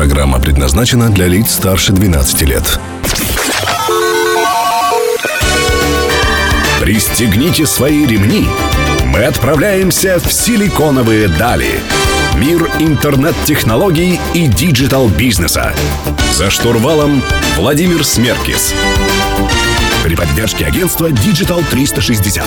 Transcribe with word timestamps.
Программа 0.00 0.40
предназначена 0.40 1.10
для 1.10 1.26
лиц 1.26 1.50
старше 1.50 1.92
12 1.92 2.40
лет. 2.48 2.80
Пристегните 6.80 7.66
свои 7.66 8.06
ремни. 8.06 8.48
Мы 9.04 9.24
отправляемся 9.24 10.18
в 10.18 10.32
силиконовые 10.32 11.28
дали. 11.28 11.80
Мир 12.36 12.70
интернет-технологий 12.78 14.18
и 14.32 14.46
digital-бизнеса. 14.46 15.74
За 16.32 16.48
штурвалом 16.48 17.22
Владимир 17.58 18.02
Смеркис. 18.02 18.72
При 20.02 20.16
поддержке 20.16 20.64
агентства 20.64 21.10
Digital 21.10 21.62
360. 21.70 22.42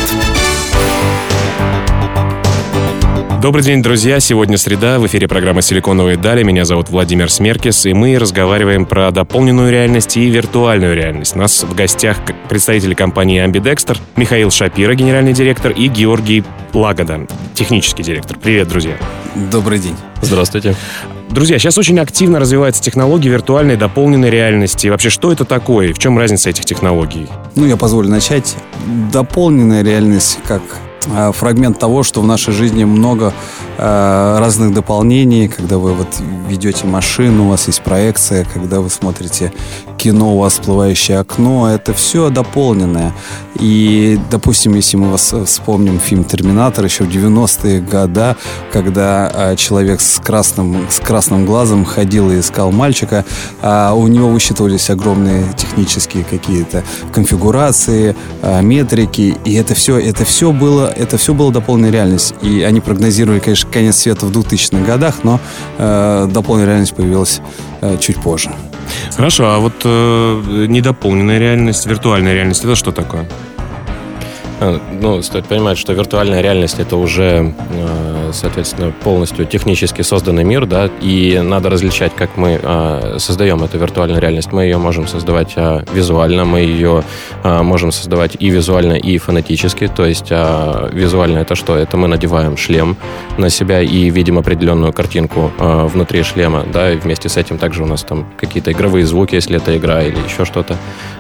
Добрый 3.44 3.62
день, 3.62 3.84
друзья. 3.84 4.22
Сегодня 4.22 4.58
среда. 4.58 5.00
В 5.00 5.08
эфире 5.08 5.28
программа 5.28 5.62
«Силиконовые 5.62 6.16
дали». 6.16 6.44
Меня 6.44 6.64
зовут 6.64 6.88
Владимир 6.88 7.30
Смеркис, 7.30 7.86
и 7.86 7.94
мы 7.94 8.18
разговариваем 8.18 8.86
про 8.86 9.12
дополненную 9.12 9.70
реальность 9.70 10.16
и 10.16 10.30
виртуальную 10.30 10.96
реальность. 10.96 11.36
У 11.36 11.40
нас 11.40 11.62
в 11.62 11.76
гостях 11.76 12.20
представители 12.48 12.94
компании 12.94 13.46
Ambidexter, 13.46 13.98
Михаил 14.16 14.50
Шапира, 14.50 14.96
генеральный 14.96 15.34
директор, 15.34 15.74
и 15.74 15.90
Георгий 15.90 16.46
Лагода, 16.72 17.28
технический 17.54 18.02
директор. 18.02 18.38
Привет, 18.42 18.70
друзья. 18.70 18.98
Добрый 19.52 19.80
день. 19.80 19.98
Здравствуйте. 20.22 20.78
Друзья, 21.30 21.60
сейчас 21.60 21.78
очень 21.78 22.00
активно 22.00 22.40
развивается 22.40 22.82
технология 22.82 23.28
виртуальной 23.28 23.76
дополненной 23.76 24.30
реальности. 24.30 24.88
вообще, 24.88 25.10
что 25.10 25.34
это 25.34 25.44
такое? 25.44 25.94
В 25.94 26.00
чем 26.00 26.18
разница 26.18 26.50
этих 26.50 26.64
технологий? 26.64 27.28
Ну, 27.56 27.66
я 27.66 27.76
позволю 27.76 28.08
начать. 28.08 28.56
Дополненная 29.12 29.84
реальность, 29.84 30.40
как 30.48 30.62
фрагмент 31.34 31.80
того, 31.80 32.04
что 32.04 32.22
в 32.22 32.28
нашей 32.28 32.54
жизни 32.54 32.84
много 32.84 33.34
э, 33.73 33.73
разных 33.84 34.74
дополнений, 34.74 35.48
когда 35.48 35.78
вы 35.78 35.94
вот 35.94 36.08
ведете 36.48 36.88
машину, 36.88 37.46
у 37.46 37.50
вас 37.50 37.68
есть 37.68 37.82
проекция, 37.82 38.46
когда 38.54 38.80
вы 38.80 38.90
смотрите 38.90 39.52
кино, 39.98 40.36
у 40.36 40.40
вас 40.40 40.54
всплывающее 40.54 41.20
окно, 41.20 41.70
это 41.70 41.94
все 41.94 42.30
дополненное. 42.30 43.14
И, 43.60 44.20
допустим, 44.32 44.76
если 44.76 44.98
мы 44.98 45.12
вас 45.12 45.34
вспомним 45.46 46.00
фильм 46.00 46.24
«Терминатор» 46.24 46.86
еще 46.86 47.04
в 47.04 47.10
90-е 47.10 47.82
годы, 47.82 48.36
когда 48.72 49.32
э, 49.34 49.56
человек 49.56 50.02
с 50.02 50.20
красным, 50.20 50.88
с 50.90 51.00
красным 51.00 51.46
глазом 51.46 51.86
ходил 51.86 52.32
и 52.32 52.40
искал 52.40 52.72
мальчика, 52.72 53.26
а 53.62 53.94
у 53.94 54.08
него 54.08 54.30
высчитывались 54.30 54.90
огромные 54.90 55.46
технические 55.56 56.24
какие-то 56.24 56.84
конфигурации, 57.14 58.16
э, 58.42 58.62
метрики, 58.62 59.38
и 59.46 59.54
это 59.54 59.76
все, 59.76 60.00
это 60.00 60.26
все 60.26 60.52
было 60.52 60.94
это 60.94 61.18
все 61.18 61.34
было 61.34 61.52
дополненная 61.52 61.92
реальность. 61.92 62.34
И 62.42 62.62
они 62.62 62.80
прогнозировали, 62.80 63.40
конечно, 63.40 63.70
конец 63.74 63.98
света 63.98 64.26
в 64.26 64.32
2000-х 64.32 64.86
годах, 64.86 65.24
но 65.24 65.40
э, 65.78 66.28
дополненная 66.32 66.68
реальность 66.68 66.96
появилась 66.96 67.42
э, 67.82 67.98
чуть 68.00 68.22
позже. 68.22 68.52
Хорошо, 69.16 69.46
а 69.50 69.60
вот 69.60 69.74
э, 69.84 70.66
недополненная 70.68 71.40
реальность, 71.40 71.86
виртуальная 71.86 72.34
реальность, 72.34 72.64
это 72.64 72.76
что 72.76 72.92
такое? 72.92 73.28
А, 74.60 74.80
ну, 75.02 75.22
стоит 75.22 75.46
понимать, 75.46 75.78
что 75.78 75.94
виртуальная 75.94 76.42
реальность 76.42 76.80
это 76.80 76.96
уже, 76.96 77.54
э, 77.72 78.13
соответственно, 78.34 78.92
полностью 79.04 79.46
технически 79.46 80.02
созданный 80.02 80.44
мир, 80.44 80.66
да, 80.66 80.90
и 81.02 81.40
надо 81.44 81.70
различать, 81.70 82.14
как 82.16 82.38
мы 82.38 82.60
а, 82.62 83.18
создаем 83.20 83.64
эту 83.64 83.78
виртуальную 83.78 84.20
реальность. 84.20 84.52
Мы 84.52 84.64
ее 84.64 84.78
можем 84.78 85.08
создавать 85.08 85.54
а, 85.56 85.84
визуально, 85.94 86.46
мы 86.46 86.60
ее 86.60 87.04
можем 87.44 87.92
создавать 87.92 88.38
и 88.40 88.50
визуально, 88.50 88.94
и 88.94 89.18
фонетически. 89.18 89.88
То 89.88 90.06
есть 90.06 90.32
визуально 90.32 91.40
это 91.40 91.56
что? 91.56 91.76
Это 91.76 91.98
мы 91.98 92.08
надеваем 92.08 92.58
шлем 92.58 92.96
на 93.38 93.50
себя 93.50 93.82
и 93.82 94.10
видим 94.10 94.38
определенную 94.38 94.94
картинку 94.94 95.52
внутри 95.58 96.24
шлема, 96.24 96.64
да, 96.72 96.92
и 96.92 96.98
вместе 96.98 97.30
с 97.30 97.38
этим 97.38 97.58
также 97.58 97.84
у 97.84 97.86
нас 97.86 98.04
там 98.04 98.26
какие-то 98.38 98.72
игровые 98.72 99.06
звуки, 99.06 99.36
если 99.36 99.58
это 99.58 99.76
игра 99.78 100.04
или 100.04 100.18
еще 100.26 100.46
что-то. 100.46 100.78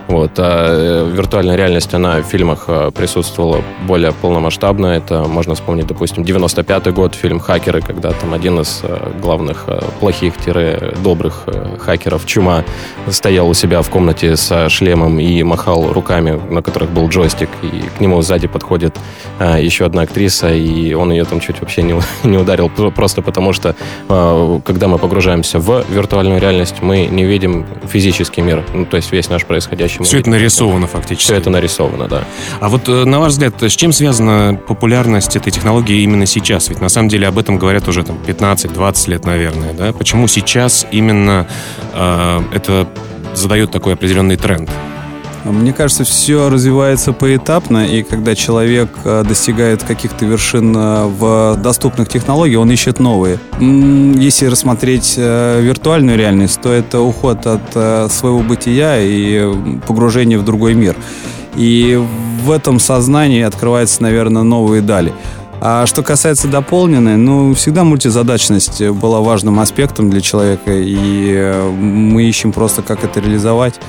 Вот. 0.07 0.31
А 0.37 1.09
виртуальная 1.09 1.55
реальность, 1.55 1.93
она 1.93 2.21
в 2.21 2.23
фильмах 2.23 2.67
присутствовала 2.93 3.61
более 3.85 4.11
полномасштабно. 4.13 4.87
Это 4.87 5.23
можно 5.23 5.55
вспомнить, 5.55 5.87
допустим, 5.87 6.23
95-й 6.23 6.91
год, 6.91 7.02
фильм 7.11 7.39
«Хакеры», 7.39 7.81
когда 7.81 8.11
там 8.11 8.33
один 8.33 8.59
из 8.59 8.79
э, 8.83 9.11
главных 9.21 9.65
э, 9.67 9.81
плохих-добрых 9.99 11.43
э, 11.47 11.77
хакеров, 11.79 12.25
Чума, 12.25 12.63
стоял 13.09 13.49
у 13.49 13.53
себя 13.53 13.81
в 13.81 13.89
комнате 13.89 14.35
со 14.37 14.69
шлемом 14.69 15.19
и 15.19 15.43
махал 15.43 15.91
руками, 15.91 16.39
на 16.49 16.61
которых 16.61 16.89
был 16.91 17.09
джойстик, 17.09 17.49
и 17.61 17.83
к 17.97 17.99
нему 17.99 18.21
сзади 18.21 18.47
подходит 18.47 18.97
еще 19.39 19.85
одна 19.85 20.03
актриса, 20.03 20.53
и 20.53 20.93
он 20.93 21.11
ее 21.11 21.25
там 21.25 21.39
чуть 21.39 21.59
вообще 21.59 21.81
не, 21.83 21.99
не 22.23 22.37
ударил, 22.37 22.69
просто 22.69 23.21
потому 23.21 23.53
что, 23.53 23.75
когда 24.07 24.87
мы 24.87 24.97
погружаемся 24.97 25.59
в 25.59 25.85
виртуальную 25.89 26.39
реальность, 26.39 26.75
мы 26.81 27.05
не 27.05 27.25
видим 27.25 27.65
физический 27.91 28.41
мир, 28.41 28.63
ну, 28.73 28.85
то 28.85 28.97
есть 28.97 29.11
весь 29.11 29.29
наш 29.29 29.45
происходящий. 29.45 30.03
Все 30.03 30.19
это 30.19 30.29
нарисовано 30.29 30.87
фактически. 30.87 31.25
Все 31.25 31.35
это 31.35 31.49
нарисовано, 31.49 32.07
да. 32.07 32.23
А 32.59 32.69
вот 32.69 32.87
на 32.87 33.19
ваш 33.19 33.33
взгляд, 33.33 33.61
с 33.61 33.75
чем 33.75 33.91
связана 33.91 34.59
популярность 34.67 35.35
этой 35.35 35.51
технологии 35.51 36.01
именно 36.01 36.25
сейчас? 36.25 36.69
Ведь 36.69 36.81
на 36.81 36.89
самом 36.93 37.09
деле 37.09 37.27
об 37.27 37.37
этом 37.37 37.57
говорят 37.57 37.87
уже 37.87 38.03
там 38.03 38.17
15-20 38.25 39.09
лет, 39.09 39.25
наверное, 39.25 39.73
да? 39.73 39.91
Почему 39.93 40.27
сейчас 40.27 40.85
именно 40.91 41.47
э, 41.93 42.41
это 42.53 42.87
задает 43.35 43.71
такой 43.71 43.93
определенный 43.93 44.37
тренд? 44.37 44.69
Мне 45.43 45.73
кажется, 45.73 46.05
все 46.05 46.49
развивается 46.49 47.11
поэтапно, 47.11 47.85
и 47.85 48.03
когда 48.03 48.33
человек 48.33 48.89
э, 49.03 49.25
достигает 49.27 49.83
каких-то 49.83 50.25
вершин 50.25 50.73
э, 50.75 51.05
в 51.07 51.57
доступных 51.61 52.07
технологиях, 52.07 52.61
он 52.61 52.71
ищет 52.71 52.99
новые. 52.99 53.39
Если 53.59 54.45
рассмотреть 54.45 55.15
э, 55.17 55.59
виртуальную 55.61 56.17
реальность, 56.17 56.61
то 56.61 56.71
это 56.71 57.01
уход 57.01 57.45
от 57.45 58.11
своего 58.11 58.39
бытия 58.39 58.99
и 59.01 59.53
погружение 59.85 60.37
в 60.37 60.45
другой 60.45 60.75
мир. 60.75 60.95
И 61.57 62.01
в 62.41 62.49
этом 62.49 62.79
сознании 62.79 63.41
открываются, 63.41 64.01
наверное, 64.01 64.43
новые 64.43 64.81
дали. 64.81 65.13
А 65.65 65.85
что 65.85 66.03
касается 66.03 66.49
дополненной, 66.49 67.15
ну, 67.15 67.53
всегда 67.53 67.85
мультизадачность 67.85 68.85
была 68.89 69.21
важным 69.21 69.61
аспектом 69.61 70.09
для 70.09 70.19
человека, 70.19 70.73
и 70.73 71.31
э, 71.33 71.69
мы 71.69 72.23
ищем 72.23 72.51
просто, 72.51 72.81
как 72.81 73.05
это 73.05 73.21
реализовать. 73.21 73.79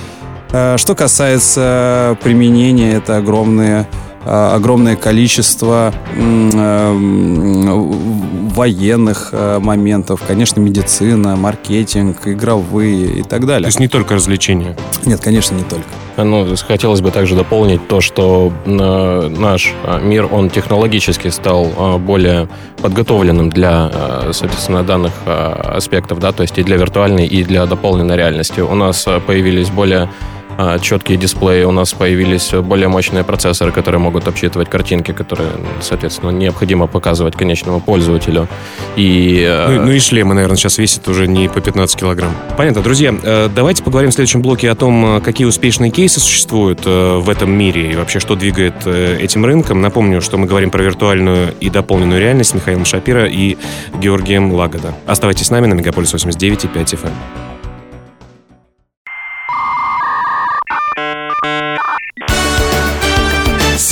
А 0.53 0.79
что 0.79 0.95
касается 0.95 2.17
применения, 2.23 2.93
это 2.93 3.17
огромные 3.17 3.89
Э, 3.89 4.14
огромное 4.27 4.97
количество 4.97 5.93
э, 6.17 6.93
военных 8.55 9.31
э, 9.33 9.59
моментов, 9.59 10.23
конечно, 10.27 10.61
медицина, 10.61 11.37
маркетинг, 11.37 12.27
игровые 12.27 13.19
и 13.19 13.23
так 13.23 13.47
далее. 13.47 13.65
То 13.65 13.69
есть 13.69 13.81
не 13.81 13.89
только 13.89 14.15
развлечения? 14.15 14.77
Нет, 15.05 15.21
конечно, 15.21 15.55
не 15.55 15.65
только. 15.65 15.85
Ну, 16.17 16.47
хотелось 16.69 17.01
бы 17.01 17.11
также 17.11 17.35
дополнить 17.35 17.89
то, 17.89 18.01
что 18.01 18.53
наш 18.65 19.75
мир, 20.01 20.29
он 20.31 20.49
технологически 20.49 21.27
стал 21.27 21.99
более 21.99 22.49
подготовленным 22.81 23.51
для, 23.51 23.91
соответственно, 24.31 24.85
данных 24.85 25.13
аспектов, 25.27 26.21
да, 26.21 26.31
то 26.31 26.43
есть 26.43 26.57
и 26.57 26.63
для 26.63 26.77
виртуальной, 26.77 27.27
и 27.27 27.43
для 27.43 27.67
дополненной 27.67 28.17
реальности. 28.17 28.61
У 28.61 28.77
нас 28.77 29.09
появились 29.27 29.71
более 29.71 30.09
четкие 30.81 31.19
дисплеи, 31.19 31.65
у 31.65 31.73
нас 31.73 31.93
появились 31.93 32.53
более 32.53 32.89
мощные 32.89 33.25
процессоры, 33.25 33.73
которые 33.73 34.01
могут 34.01 34.29
обсчитывать 34.29 34.69
картинки, 34.71 35.13
которые, 35.13 35.51
соответственно, 35.81 36.31
необходимо 36.31 36.87
показывать 36.87 37.37
конечному 37.37 37.81
пользователю. 37.81 38.49
И, 38.97 39.45
э, 39.47 39.79
ну, 39.79 39.87
ну 39.87 39.93
и 39.93 39.99
шлемы, 39.99 40.35
наверное, 40.35 40.57
сейчас 40.57 40.79
весят 40.79 41.09
уже 41.09 41.27
не 41.27 41.49
по 41.49 41.61
15 41.61 41.99
килограмм. 41.99 42.33
Понятно. 42.57 42.83
Друзья, 42.83 43.15
э, 43.23 43.49
давайте 43.55 43.83
поговорим 43.83 44.11
в 44.11 44.15
следующем 44.15 44.43
блоке 44.43 44.71
о 44.71 44.75
том, 44.75 45.17
э, 45.17 45.21
какие 45.21 45.47
успешные 45.47 45.91
кейсы 45.91 46.21
существуют 46.21 46.85
в 46.85 47.29
этом 47.29 47.51
мире 47.51 47.93
и 47.93 47.97
вообще, 47.97 48.21
что 48.21 48.35
двигает 48.35 48.87
этим 48.87 49.45
рынком. 49.45 49.81
Напомню, 49.81 50.21
что 50.21 50.39
мы 50.39 50.47
говорим 50.47 50.71
про 50.71 50.83
виртуальную 50.83 51.55
и 51.61 51.71
дополненную 51.71 52.21
реальность 52.21 52.55
Михаилом 52.55 52.85
Шапира 52.85 53.27
и 53.27 53.57
Георгием 54.01 54.53
Лагода. 54.53 54.95
Оставайтесь 55.07 55.47
с 55.47 55.51
нами 55.51 55.67
на 55.67 55.75
Мегаполис 55.75 56.13
89 56.13 56.65
и 56.65 56.69
5 56.69 56.95
FM. 56.95 57.54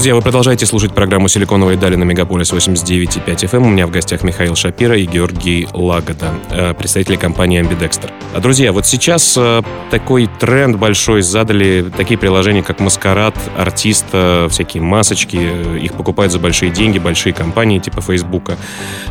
Друзья, 0.00 0.14
вы 0.14 0.22
продолжаете 0.22 0.64
слушать 0.64 0.94
программу 0.94 1.28
«Силиконовые 1.28 1.76
дали» 1.76 1.94
на 1.94 2.04
Мегаполис 2.04 2.50
89.5 2.54 3.22
FM. 3.26 3.56
Эм. 3.58 3.66
У 3.66 3.68
меня 3.68 3.86
в 3.86 3.90
гостях 3.90 4.22
Михаил 4.22 4.56
Шапира 4.56 4.96
и 4.96 5.04
Георгий 5.04 5.68
Лагода, 5.74 6.32
э, 6.48 6.72
представители 6.72 7.16
компании 7.16 7.60
Ambidexter. 7.60 8.10
А, 8.32 8.40
друзья, 8.40 8.72
вот 8.72 8.86
сейчас 8.86 9.36
э, 9.36 9.60
такой 9.90 10.26
тренд 10.38 10.76
большой 10.76 11.20
задали 11.20 11.84
такие 11.94 12.16
приложения, 12.16 12.62
как 12.62 12.80
Маскарад, 12.80 13.34
Артиста, 13.58 14.46
всякие 14.48 14.82
масочки. 14.82 15.36
Их 15.78 15.92
покупают 15.92 16.32
за 16.32 16.38
большие 16.38 16.70
деньги, 16.70 16.98
большие 16.98 17.34
компании 17.34 17.78
типа 17.78 18.00
Фейсбука. 18.00 18.56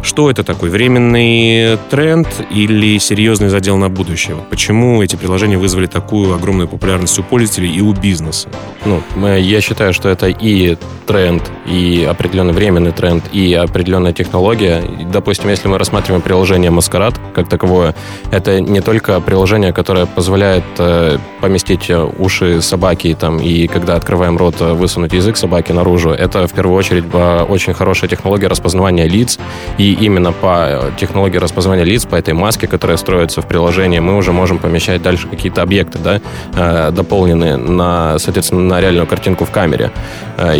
Что 0.01 0.31
это 0.31 0.43
такой? 0.43 0.71
Временный 0.71 1.77
тренд 1.91 2.27
или 2.49 2.97
серьезный 2.97 3.49
задел 3.49 3.77
на 3.77 3.89
будущее? 3.89 4.37
Почему 4.49 5.03
эти 5.03 5.15
приложения 5.17 5.59
вызвали 5.59 5.85
такую 5.85 6.33
огромную 6.33 6.67
популярность 6.67 7.19
у 7.19 7.21
пользователей 7.21 7.71
и 7.75 7.81
у 7.81 7.93
бизнеса? 7.93 8.49
Ну, 8.85 9.03
я 9.35 9.61
считаю, 9.61 9.93
что 9.93 10.09
это 10.09 10.29
и 10.29 10.78
тренд, 11.09 11.41
и 11.65 12.07
определенный 12.07 12.53
временный 12.53 12.91
тренд, 12.91 13.23
и 13.33 13.51
определенная 13.55 14.13
технология. 14.13 14.83
Допустим, 15.11 15.49
если 15.49 15.67
мы 15.67 15.79
рассматриваем 15.79 16.21
приложение 16.21 16.69
Маскарад 16.69 17.15
как 17.33 17.49
таковое, 17.49 17.95
это 18.29 18.61
не 18.61 18.79
только 18.79 19.19
приложение, 19.19 19.73
которое 19.73 20.05
позволяет 20.05 20.63
э, 20.77 21.17
поместить 21.41 21.89
уши 22.19 22.61
собаки 22.61 23.17
там, 23.19 23.39
и 23.39 23.65
когда 23.65 23.95
открываем 23.95 24.37
рот, 24.37 24.57
э, 24.59 24.73
высунуть 24.73 25.13
язык 25.13 25.35
собаки 25.37 25.71
наружу. 25.71 26.11
Это 26.11 26.47
в 26.47 26.53
первую 26.53 26.77
очередь 26.77 27.05
очень 27.49 27.73
хорошая 27.73 28.07
технология 28.07 28.45
распознавания 28.45 29.07
лиц, 29.07 29.39
и 29.79 29.93
именно 29.93 30.31
по 30.31 30.91
технологии 30.99 31.37
распознавания 31.37 31.85
лиц, 31.85 32.05
по 32.05 32.17
этой 32.17 32.35
маске, 32.35 32.67
которая 32.67 32.97
строится 32.97 33.41
в 33.41 33.47
приложении, 33.47 33.97
мы 33.97 34.15
уже 34.15 34.31
можем 34.31 34.59
помещать 34.59 35.01
дальше 35.01 35.27
какие-то 35.27 35.63
объекты, 35.63 35.97
да, 35.97 36.21
э, 36.53 36.91
дополненные 36.91 37.57
на, 37.57 38.19
соответственно, 38.19 38.61
на 38.61 38.79
реальную 38.79 39.07
картинку 39.07 39.45
в 39.45 39.49
камере. 39.49 39.91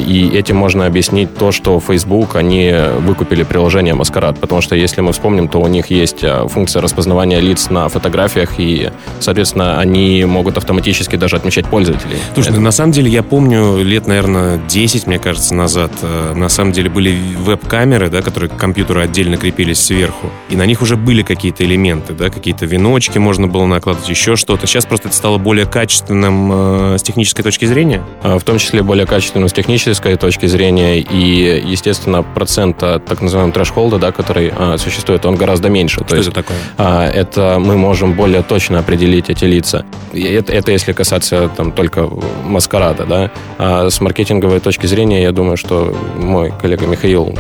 И 0.10 0.28
этим 0.36 0.56
можно 0.56 0.88
объяснить 0.88 1.36
то, 1.36 1.52
что 1.52 1.80
Facebook, 1.80 2.36
они 2.36 2.74
выкупили 2.98 3.44
приложение 3.44 3.94
Маскарад, 3.94 4.40
потому 4.40 4.60
что 4.60 4.76
если 4.76 5.02
мы 5.02 5.12
вспомним, 5.12 5.48
то 5.48 5.60
у 5.60 5.68
них 5.68 5.92
есть 5.92 6.24
э, 6.24 6.48
функция 6.48 6.82
распознавания 6.82 7.40
лиц 7.40 7.70
на 7.70 7.88
фотографиях, 7.90 8.54
и, 8.58 8.90
соответственно, 9.20 9.80
они 9.80 10.26
могут 10.26 10.58
автоматически 10.58 11.16
даже 11.16 11.36
отмечать 11.36 11.68
пользователей. 11.68 12.18
Слушай, 12.34 12.54
ну, 12.54 12.62
на 12.62 12.72
самом 12.72 12.92
деле 12.92 13.12
я 13.12 13.22
помню 13.22 13.84
лет, 13.84 14.08
наверное, 14.08 14.60
10, 14.68 15.06
мне 15.06 15.20
кажется, 15.20 15.54
назад, 15.54 15.92
э, 16.02 16.34
на 16.34 16.50
самом 16.50 16.72
деле 16.72 16.90
были 16.90 17.16
веб-камеры, 17.38 18.10
да, 18.10 18.24
которые 18.24 18.50
к 18.50 18.58
компьютеру 18.58 19.02
отдельно 19.02 19.38
крепились 19.38 19.80
сверху, 19.80 20.32
и 20.50 20.56
на 20.56 20.66
них 20.66 20.82
уже 20.82 20.96
были 20.96 21.22
какие-то 21.22 21.64
элементы, 21.64 22.14
да, 22.14 22.32
какие-то 22.32 22.66
веночки 22.66 23.20
можно 23.20 23.46
было 23.46 23.68
накладывать, 23.68 24.10
еще 24.10 24.36
что-то. 24.36 24.66
Сейчас 24.66 24.88
просто 24.88 25.10
это 25.10 25.18
стало 25.18 25.38
более 25.38 25.68
качественным 25.68 26.94
э, 26.94 26.98
с 26.98 27.04
технической 27.04 27.44
точки 27.44 27.66
зрения? 27.66 28.02
В 28.24 28.42
том 28.42 28.58
числе 28.58 28.82
более 28.82 29.06
качественным 29.06 29.50
с 29.50 29.54
технической 29.54 29.89
точки 29.96 30.46
зрения, 30.46 31.00
и, 31.00 31.62
естественно, 31.66 32.24
процент 32.24 32.78
так 32.78 33.22
называемого 33.22 33.54
трэш-холда, 33.54 33.98
да, 33.98 34.12
который 34.12 34.52
а, 34.56 34.78
существует, 34.78 35.26
он 35.26 35.36
гораздо 35.36 35.70
меньше. 35.70 35.96
Что 35.96 36.06
То 36.06 36.16
это 36.16 36.24
есть, 36.24 36.34
такое? 36.34 36.58
А, 36.78 37.08
это 37.08 37.58
мы 37.60 37.78
можем 37.78 38.14
более 38.14 38.44
точно 38.44 38.80
определить 38.80 39.30
эти 39.30 39.46
лица. 39.46 39.86
И 40.14 40.24
это, 40.24 40.54
это 40.54 40.72
если 40.72 40.94
касаться 40.94 41.50
там 41.56 41.72
только 41.72 42.10
маскарада, 42.44 43.06
да. 43.06 43.32
А 43.58 43.90
с 43.90 44.02
маркетинговой 44.02 44.60
точки 44.60 44.86
зрения, 44.86 45.24
я 45.24 45.32
думаю, 45.32 45.58
что 45.58 45.96
мой 46.18 46.54
коллега 46.62 46.86
Михаил 46.88 47.36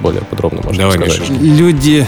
более 0.00 0.22
подробно 0.22 0.60
может 0.62 0.80
Давай, 0.80 0.98
сказать. 0.98 1.30
Миша. 1.30 1.32
Люди 1.40 2.06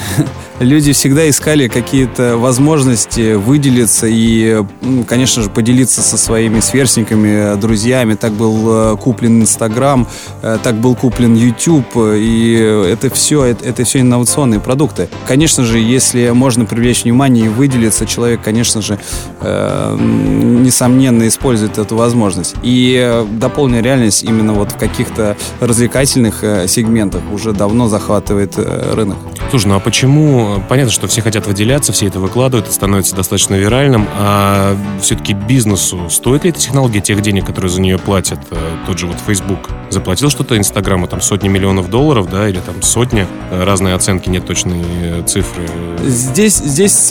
люди 0.61 0.93
всегда 0.93 1.29
искали 1.29 1.69
какие-то 1.69 2.37
возможности 2.37 3.35
выделиться 3.35 4.07
и, 4.09 4.65
конечно 5.09 5.43
же, 5.43 5.51
поделиться 5.51 6.03
со 6.03 6.17
своими 6.17 6.61
сверстниками, 6.61 7.59
друзьями. 7.61 8.15
Так 8.15 8.33
был 8.33 8.93
э, 8.93 8.97
куплен 8.97 9.43
Инстаграм, 9.43 10.07
э, 10.43 10.59
так 10.63 10.77
был 10.77 10.95
куплен 10.95 11.35
YouTube, 11.35 11.97
и 11.97 12.87
это 12.91 13.11
все, 13.11 13.45
это, 13.45 13.65
это 13.65 13.85
все 13.85 14.01
инновационные 14.01 14.61
продукты. 14.61 15.09
Конечно 15.27 15.65
же, 15.65 15.79
если 15.79 16.31
можно 16.31 16.65
привлечь 16.65 17.05
внимание 17.05 17.47
и 17.47 17.49
выделиться, 17.49 18.07
человек, 18.07 18.41
конечно 18.43 18.81
же, 18.81 18.99
э, 19.41 19.97
несомненно 19.99 21.27
использует 21.29 21.79
эту 21.79 21.97
возможность. 21.97 22.55
И 22.63 23.25
дополненная 23.33 23.83
реальность 23.83 24.23
именно 24.23 24.53
вот 24.53 24.73
в 24.73 24.77
каких-то 24.77 25.37
развлекательных 25.61 26.41
сегментах 26.69 27.23
уже 27.33 27.53
давно 27.53 27.89
захватывает 27.89 28.57
рынок. 28.57 29.19
Слушай, 29.55 29.69
ну 29.69 29.77
а 29.77 29.79
почему 29.79 30.61
понятно, 30.69 30.91
что 30.91 31.07
все 31.07 31.23
хотят 31.23 31.47
выделяться, 31.47 31.93
все 31.93 32.09
это 32.09 32.19
выкладывают, 32.19 32.67
это 32.67 32.75
становится 32.75 33.15
достаточно 33.15 33.55
виральным, 33.55 34.09
а 34.19 34.77
все-таки 35.01 35.33
бизнесу 35.33 36.11
стоит 36.11 36.43
ли 36.43 36.51
эта 36.51 36.59
технология 36.59 37.01
тех 37.01 37.23
денег, 37.23 37.47
которые 37.47 37.71
за 37.71 37.81
нее 37.81 37.97
платят? 37.97 38.41
Э, 38.51 38.57
тот 38.85 38.99
же 38.99 39.07
вот 39.07 39.15
Facebook 39.25 39.71
заплатил 39.95 40.31
что-то 40.31 40.59
Инстаграму, 40.59 41.07
там 41.07 41.21
сотни 41.21 41.49
миллионов 41.49 41.89
долларов, 41.89 42.29
да, 42.31 42.49
или 42.49 42.61
там 42.61 42.83
сотни, 42.83 43.27
э, 43.51 43.65
разные 43.65 43.95
оценки, 43.95 44.29
нет 44.29 44.47
точной 44.47 44.83
э, 45.03 45.23
цифры. 45.27 45.63
Здесь, 46.05 46.57
здесь, 46.57 47.11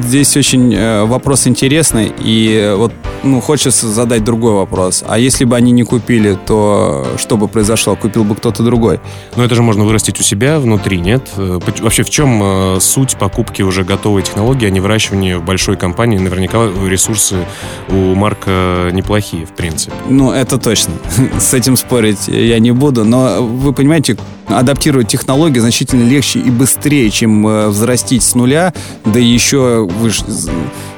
здесь 0.00 0.36
очень 0.36 1.06
вопрос 1.06 1.46
интересный, 1.46 2.12
и 2.18 2.74
вот 2.76 2.92
ну, 3.22 3.40
хочется 3.40 3.88
задать 3.88 4.24
другой 4.24 4.52
вопрос. 4.52 5.04
А 5.06 5.18
если 5.18 5.44
бы 5.44 5.56
они 5.56 5.72
не 5.72 5.82
купили, 5.82 6.38
то 6.46 7.06
что 7.18 7.36
бы 7.36 7.48
произошло? 7.48 7.96
Купил 7.96 8.24
бы 8.24 8.34
кто-то 8.34 8.62
другой? 8.62 9.00
Ну, 9.36 9.42
это 9.42 9.54
же 9.54 9.62
можно 9.62 9.84
вырастить 9.84 10.20
у 10.20 10.22
себя 10.22 10.58
внутри, 10.60 10.98
нет? 10.98 11.30
Вообще, 11.36 12.02
в 12.02 12.10
чем 12.10 12.40
э, 12.42 12.80
суть 12.80 13.16
покупки 13.16 13.62
уже 13.62 13.84
готовой 13.84 14.22
технологии, 14.22 14.66
а 14.66 14.70
не 14.70 14.80
выращивания 14.80 15.38
в 15.38 15.44
большой 15.44 15.76
компании? 15.76 16.18
Наверняка 16.18 16.68
ресурсы 16.86 17.44
у 17.88 18.14
Марка 18.14 18.90
неплохие, 18.92 19.46
в 19.46 19.50
принципе. 19.50 19.94
Ну, 20.08 20.32
это 20.32 20.58
точно. 20.58 20.94
С 21.38 21.54
этим 21.54 21.75
спорить 21.76 22.28
я 22.28 22.58
не 22.58 22.72
буду. 22.72 23.04
Но 23.04 23.42
вы 23.42 23.72
понимаете, 23.72 24.16
адаптировать 24.46 25.08
технологии 25.08 25.58
значительно 25.58 26.08
легче 26.08 26.40
и 26.40 26.50
быстрее, 26.50 27.10
чем 27.10 27.46
э, 27.46 27.68
взрастить 27.68 28.22
с 28.22 28.34
нуля. 28.34 28.72
Да 29.04 29.18
еще 29.18 29.86
вы 29.86 30.10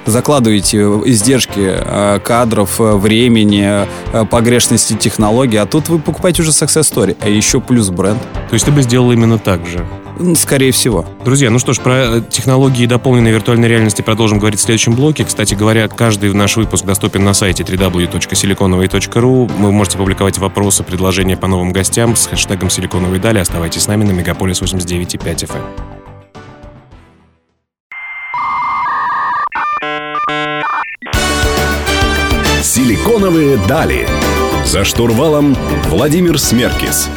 закладываете 0.06 0.78
издержки 0.78 1.60
э, 1.60 2.20
кадров, 2.24 2.78
времени, 2.78 3.86
погрешности 4.30 4.94
технологий, 4.94 5.56
а 5.58 5.66
тут 5.66 5.88
вы 5.88 5.98
покупаете 5.98 6.42
уже 6.42 6.50
success 6.50 6.82
story, 6.82 7.16
а 7.20 7.28
еще 7.28 7.60
плюс 7.60 7.90
бренд. 7.90 8.20
То 8.48 8.54
есть 8.54 8.64
ты 8.64 8.70
бы 8.70 8.82
сделал 8.82 9.12
именно 9.12 9.38
так 9.38 9.66
же? 9.66 9.86
Скорее 10.34 10.72
всего. 10.72 11.04
Друзья, 11.24 11.50
ну 11.50 11.58
что 11.58 11.72
ж, 11.72 11.78
про 11.80 12.20
технологии 12.20 12.86
дополненной 12.86 13.30
виртуальной 13.30 13.68
реальности 13.68 14.02
продолжим 14.02 14.38
говорить 14.38 14.58
в 14.58 14.62
следующем 14.62 14.94
блоке. 14.94 15.24
Кстати 15.24 15.54
говоря, 15.54 15.86
каждый 15.88 16.32
наш 16.34 16.56
выпуск 16.56 16.84
доступен 16.84 17.24
на 17.24 17.34
сайте 17.34 17.62
www.siliconovой.ru. 17.62 19.52
Вы 19.52 19.72
можете 19.72 19.98
публиковать 19.98 20.38
вопросы, 20.38 20.82
предложения 20.82 21.36
по 21.36 21.46
новым 21.46 21.72
гостям 21.72 22.16
с 22.16 22.26
хэштегом 22.26 22.70
«Силиконовые 22.70 23.20
дали». 23.20 23.38
Оставайтесь 23.38 23.82
с 23.82 23.86
нами 23.86 24.04
на 24.04 24.10
Мегаполис 24.10 24.60
89.5 24.60 25.48
FM. 25.48 25.62
«Силиконовые 32.62 33.56
дали». 33.68 34.08
За 34.64 34.84
штурвалом 34.84 35.56
Владимир 35.88 36.38
Смеркис. 36.38 37.08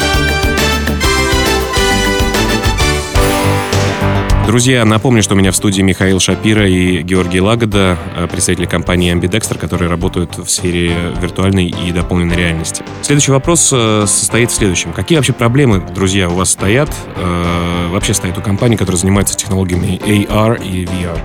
Друзья, 4.52 4.84
напомню, 4.84 5.24
что 5.24 5.34
у 5.34 5.38
меня 5.38 5.54
в 5.54 5.56
студии 5.56 5.82
Михаил 5.82 6.20
Шапира 6.20 6.68
и 6.68 7.04
Георгий 7.04 7.40
Лагода, 7.40 7.98
э, 8.18 8.28
представители 8.28 8.66
компании 8.66 9.16
Ambidexter, 9.16 9.58
которые 9.58 9.90
работают 9.90 10.38
в 10.38 10.50
сфере 10.50 10.94
виртуальной 11.22 11.68
и 11.68 11.94
дополненной 11.94 12.36
реальности. 12.36 12.84
Следующий 13.02 13.32
вопрос 13.32 13.70
э, 13.72 14.04
состоит 14.08 14.52
в 14.52 14.54
следующем. 14.54 14.92
Какие 14.92 15.20
вообще 15.20 15.32
проблемы, 15.32 15.82
друзья, 15.96 16.28
у 16.28 16.34
вас 16.34 16.50
стоят, 16.50 16.90
э, 17.16 17.88
вообще 17.94 18.14
стоят 18.14 18.38
у 18.40 18.42
компании, 18.42 18.76
которая 18.76 19.00
занимается 19.00 19.38
технологиями 19.38 19.98
AR 20.06 20.62
и 20.62 20.84
VR? 20.84 21.18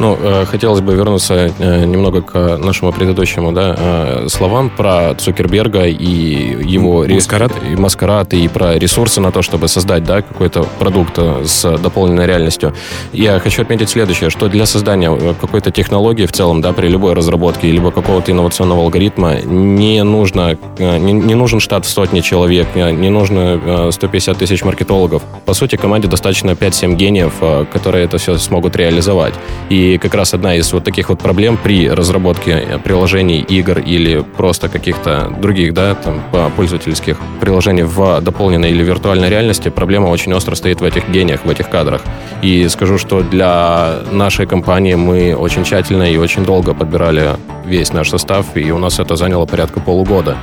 Ну, 0.00 0.18
хотелось 0.50 0.80
бы 0.80 0.92
вернуться 0.94 1.52
немного 1.60 2.20
к 2.20 2.58
нашему 2.58 2.90
предыдущему 2.90 3.52
да, 3.52 4.28
словам 4.28 4.68
про 4.68 5.14
Цукерберга 5.14 5.84
и 5.84 6.64
его... 6.64 7.06
Маскарад? 7.08 7.52
И 7.70 7.76
маскарад, 7.76 8.34
и 8.34 8.48
про 8.48 8.76
ресурсы 8.76 9.20
на 9.20 9.30
то, 9.30 9.40
чтобы 9.40 9.68
создать 9.68 10.02
да, 10.02 10.20
какой-то 10.22 10.64
продукт 10.80 11.16
с 11.16 11.78
дополненной 11.78 12.26
реальностью. 12.26 12.73
Я 13.12 13.38
хочу 13.38 13.62
отметить 13.62 13.90
следующее, 13.90 14.30
что 14.30 14.48
для 14.48 14.66
создания 14.66 15.10
э, 15.10 15.34
какой-то 15.40 15.70
технологии 15.70 16.26
в 16.26 16.32
целом, 16.32 16.60
да, 16.60 16.72
при 16.72 16.88
любой 16.88 17.14
разработке, 17.14 17.70
либо 17.70 17.90
какого-то 17.90 18.32
инновационного 18.32 18.82
алгоритма 18.82 19.40
не 19.42 20.02
нужно, 20.02 20.58
э, 20.78 20.98
не, 20.98 21.12
не 21.12 21.34
нужен 21.34 21.60
штат 21.60 21.86
в 21.86 21.88
сотни 21.88 22.20
человек, 22.20 22.68
не 22.74 23.10
нужно 23.10 23.90
150 23.90 24.36
э, 24.36 24.38
тысяч 24.38 24.64
маркетологов. 24.64 25.22
По 25.44 25.54
сути, 25.54 25.76
команде 25.76 26.08
достаточно 26.08 26.50
5-7 26.50 26.94
гениев, 26.94 27.34
которые 27.72 28.04
это 28.04 28.18
все 28.18 28.38
смогут 28.38 28.76
реализовать. 28.76 29.34
И 29.70 29.98
как 29.98 30.14
раз 30.14 30.34
одна 30.34 30.56
из 30.56 30.72
вот 30.72 30.84
таких 30.84 31.08
вот 31.08 31.20
проблем 31.20 31.58
при 31.62 31.88
разработке 31.88 32.80
приложений, 32.82 33.44
игр 33.48 33.78
или 33.78 34.24
просто 34.36 34.68
каких-то 34.68 35.32
других, 35.40 35.74
да, 35.74 35.94
там, 35.94 36.22
пользовательских 36.56 37.18
приложений 37.40 37.84
в 37.84 38.20
дополненной 38.20 38.70
или 38.70 38.82
виртуальной 38.82 39.28
реальности, 39.28 39.68
проблема 39.68 40.08
очень 40.08 40.32
остро 40.32 40.54
стоит 40.54 40.80
в 40.80 40.84
этих 40.84 41.08
гениях, 41.08 41.44
в 41.44 41.50
этих 41.50 41.68
кадрах. 41.68 42.02
И 42.42 42.63
скажу, 42.68 42.98
что 42.98 43.22
для 43.22 44.00
нашей 44.10 44.46
компании 44.46 44.94
мы 44.94 45.34
очень 45.34 45.64
тщательно 45.64 46.10
и 46.10 46.16
очень 46.16 46.44
долго 46.44 46.74
подбирали 46.74 47.30
весь 47.66 47.92
наш 47.92 48.10
состав, 48.10 48.46
и 48.56 48.70
у 48.70 48.78
нас 48.78 48.98
это 48.98 49.16
заняло 49.16 49.46
порядка 49.46 49.80
полугода. 49.80 50.36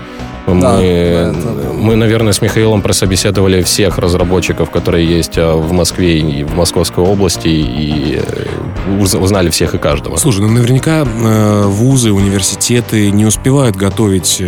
Мы, 0.47 0.61
да, 0.61 0.81
это... 0.81 1.33
мы, 1.73 1.95
наверное, 1.95 2.33
с 2.33 2.41
Михаилом 2.41 2.81
прособеседовали 2.81 3.61
всех 3.61 3.99
разработчиков, 3.99 4.71
которые 4.71 5.07
есть 5.07 5.37
э, 5.37 5.53
в 5.53 5.71
Москве 5.71 6.19
и 6.19 6.43
в 6.43 6.55
Московской 6.55 7.03
области, 7.03 7.47
и 7.47 8.19
э, 8.19 8.99
узнали 8.99 9.49
всех 9.49 9.75
и 9.75 9.77
каждого. 9.77 10.17
Слушай, 10.17 10.41
ну 10.41 10.49
наверняка 10.49 11.03
э, 11.05 11.63
вузы, 11.65 12.11
университеты 12.11 13.11
не 13.11 13.25
успевают 13.25 13.75
готовить 13.75 14.41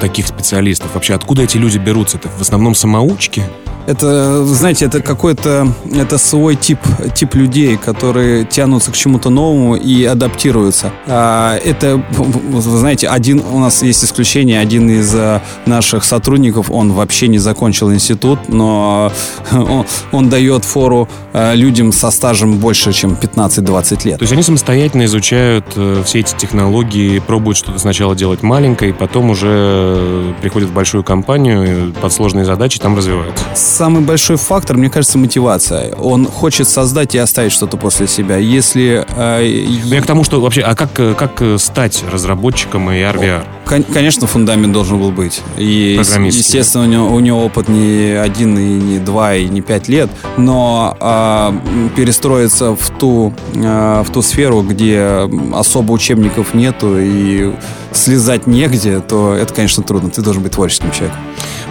таких 0.00 0.26
специалистов. 0.26 0.94
Вообще, 0.94 1.14
откуда 1.14 1.42
эти 1.42 1.56
люди 1.56 1.78
берутся? 1.78 2.18
Это 2.18 2.28
в 2.28 2.40
основном 2.40 2.74
самоучки? 2.74 3.42
Это, 3.86 4.44
знаете, 4.44 4.84
это 4.84 5.00
какой-то, 5.00 5.68
это 5.92 6.18
свой 6.18 6.54
тип, 6.54 6.78
тип 7.14 7.34
людей, 7.34 7.76
которые 7.76 8.44
тянутся 8.44 8.92
к 8.92 8.94
чему-то 8.94 9.30
новому 9.30 9.74
и 9.74 10.04
адаптируются. 10.04 10.92
А, 11.06 11.56
это, 11.56 12.02
вы 12.10 12.60
знаете, 12.60 13.08
один, 13.08 13.40
у 13.40 13.58
нас 13.58 13.82
есть 13.82 14.04
исключение, 14.04 14.60
один 14.60 14.88
из 14.88 15.12
э, 15.14 15.40
наших 15.66 16.04
сотрудников, 16.04 16.70
он 16.70 16.92
вообще 16.92 17.28
не 17.28 17.38
закончил 17.38 17.92
институт, 17.92 18.48
но 18.48 19.12
он, 19.52 19.84
он 20.12 20.28
дает 20.28 20.64
фору 20.64 21.08
э, 21.32 21.54
людям 21.56 21.92
со 21.92 22.10
стажем 22.10 22.58
больше, 22.58 22.92
чем 22.92 23.18
15-20 23.20 24.06
лет. 24.06 24.18
То 24.18 24.22
есть 24.22 24.32
они 24.32 24.42
самостоятельно 24.42 25.04
изучают 25.06 25.66
э, 25.74 26.02
все 26.04 26.20
эти 26.20 26.34
технологии, 26.36 27.18
пробуют 27.18 27.58
что-то 27.58 27.78
сначала 27.78 28.14
делать 28.14 28.42
маленькое, 28.42 28.94
потом 28.94 29.30
уже 29.30 30.34
приходят 30.40 30.68
в 30.68 30.72
большую 30.72 31.02
компанию 31.02 31.92
под 32.00 32.12
сложные 32.12 32.44
задачи, 32.44 32.78
там 32.78 32.96
развиваются 32.96 33.44
самый 33.72 34.02
большой 34.02 34.36
фактор, 34.36 34.76
мне 34.76 34.90
кажется, 34.90 35.18
мотивация. 35.18 35.94
Он 35.94 36.26
хочет 36.26 36.68
создать 36.68 37.14
и 37.14 37.18
оставить 37.18 37.52
что-то 37.52 37.76
после 37.76 38.06
себя. 38.06 38.36
Если... 38.36 39.04
Э, 39.16 39.44
я 39.84 40.00
к 40.00 40.06
тому, 40.06 40.24
что 40.24 40.40
вообще, 40.40 40.60
а 40.62 40.74
как, 40.74 40.92
как 40.92 41.42
стать 41.58 42.04
разработчиком 42.10 42.90
и 42.90 42.96
RVR? 42.96 43.44
Конечно, 43.64 44.26
фундамент 44.26 44.72
должен 44.72 44.98
был 44.98 45.10
быть. 45.10 45.40
И, 45.56 45.98
естественно, 45.98 46.84
у 46.84 46.86
него, 46.86 47.14
у 47.14 47.20
него 47.20 47.44
опыт 47.44 47.68
не 47.68 48.12
один, 48.12 48.58
и 48.58 48.80
не 48.80 48.98
два, 48.98 49.34
и 49.34 49.48
не 49.48 49.60
пять 49.62 49.88
лет. 49.88 50.10
Но 50.36 50.96
э, 51.00 51.88
перестроиться 51.96 52.76
в 52.76 52.90
ту, 52.98 53.32
э, 53.54 54.02
в 54.06 54.10
ту 54.10 54.22
сферу, 54.22 54.62
где 54.62 55.28
особо 55.54 55.92
учебников 55.92 56.54
нету 56.54 56.98
и 56.98 57.52
слезать 57.92 58.46
негде, 58.46 59.00
то 59.00 59.34
это, 59.34 59.54
конечно, 59.54 59.82
трудно. 59.82 60.10
Ты 60.10 60.22
должен 60.22 60.42
быть 60.42 60.52
творческим 60.52 60.90
человеком. 60.90 61.20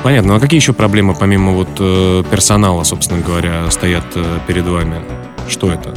Понятно. 0.04 0.34
Ну, 0.34 0.38
а 0.38 0.40
какие 0.40 0.60
еще 0.60 0.74
проблемы, 0.74 1.14
помимо 1.14 1.52
вот 1.52 1.70
э, 1.80 2.24
персонала, 2.30 2.84
собственно 2.84 3.22
говоря, 3.22 3.70
стоят 3.70 4.06
э, 4.16 4.40
перед 4.48 4.66
вами? 4.66 5.02
Что 5.48 5.72
это? 5.72 5.94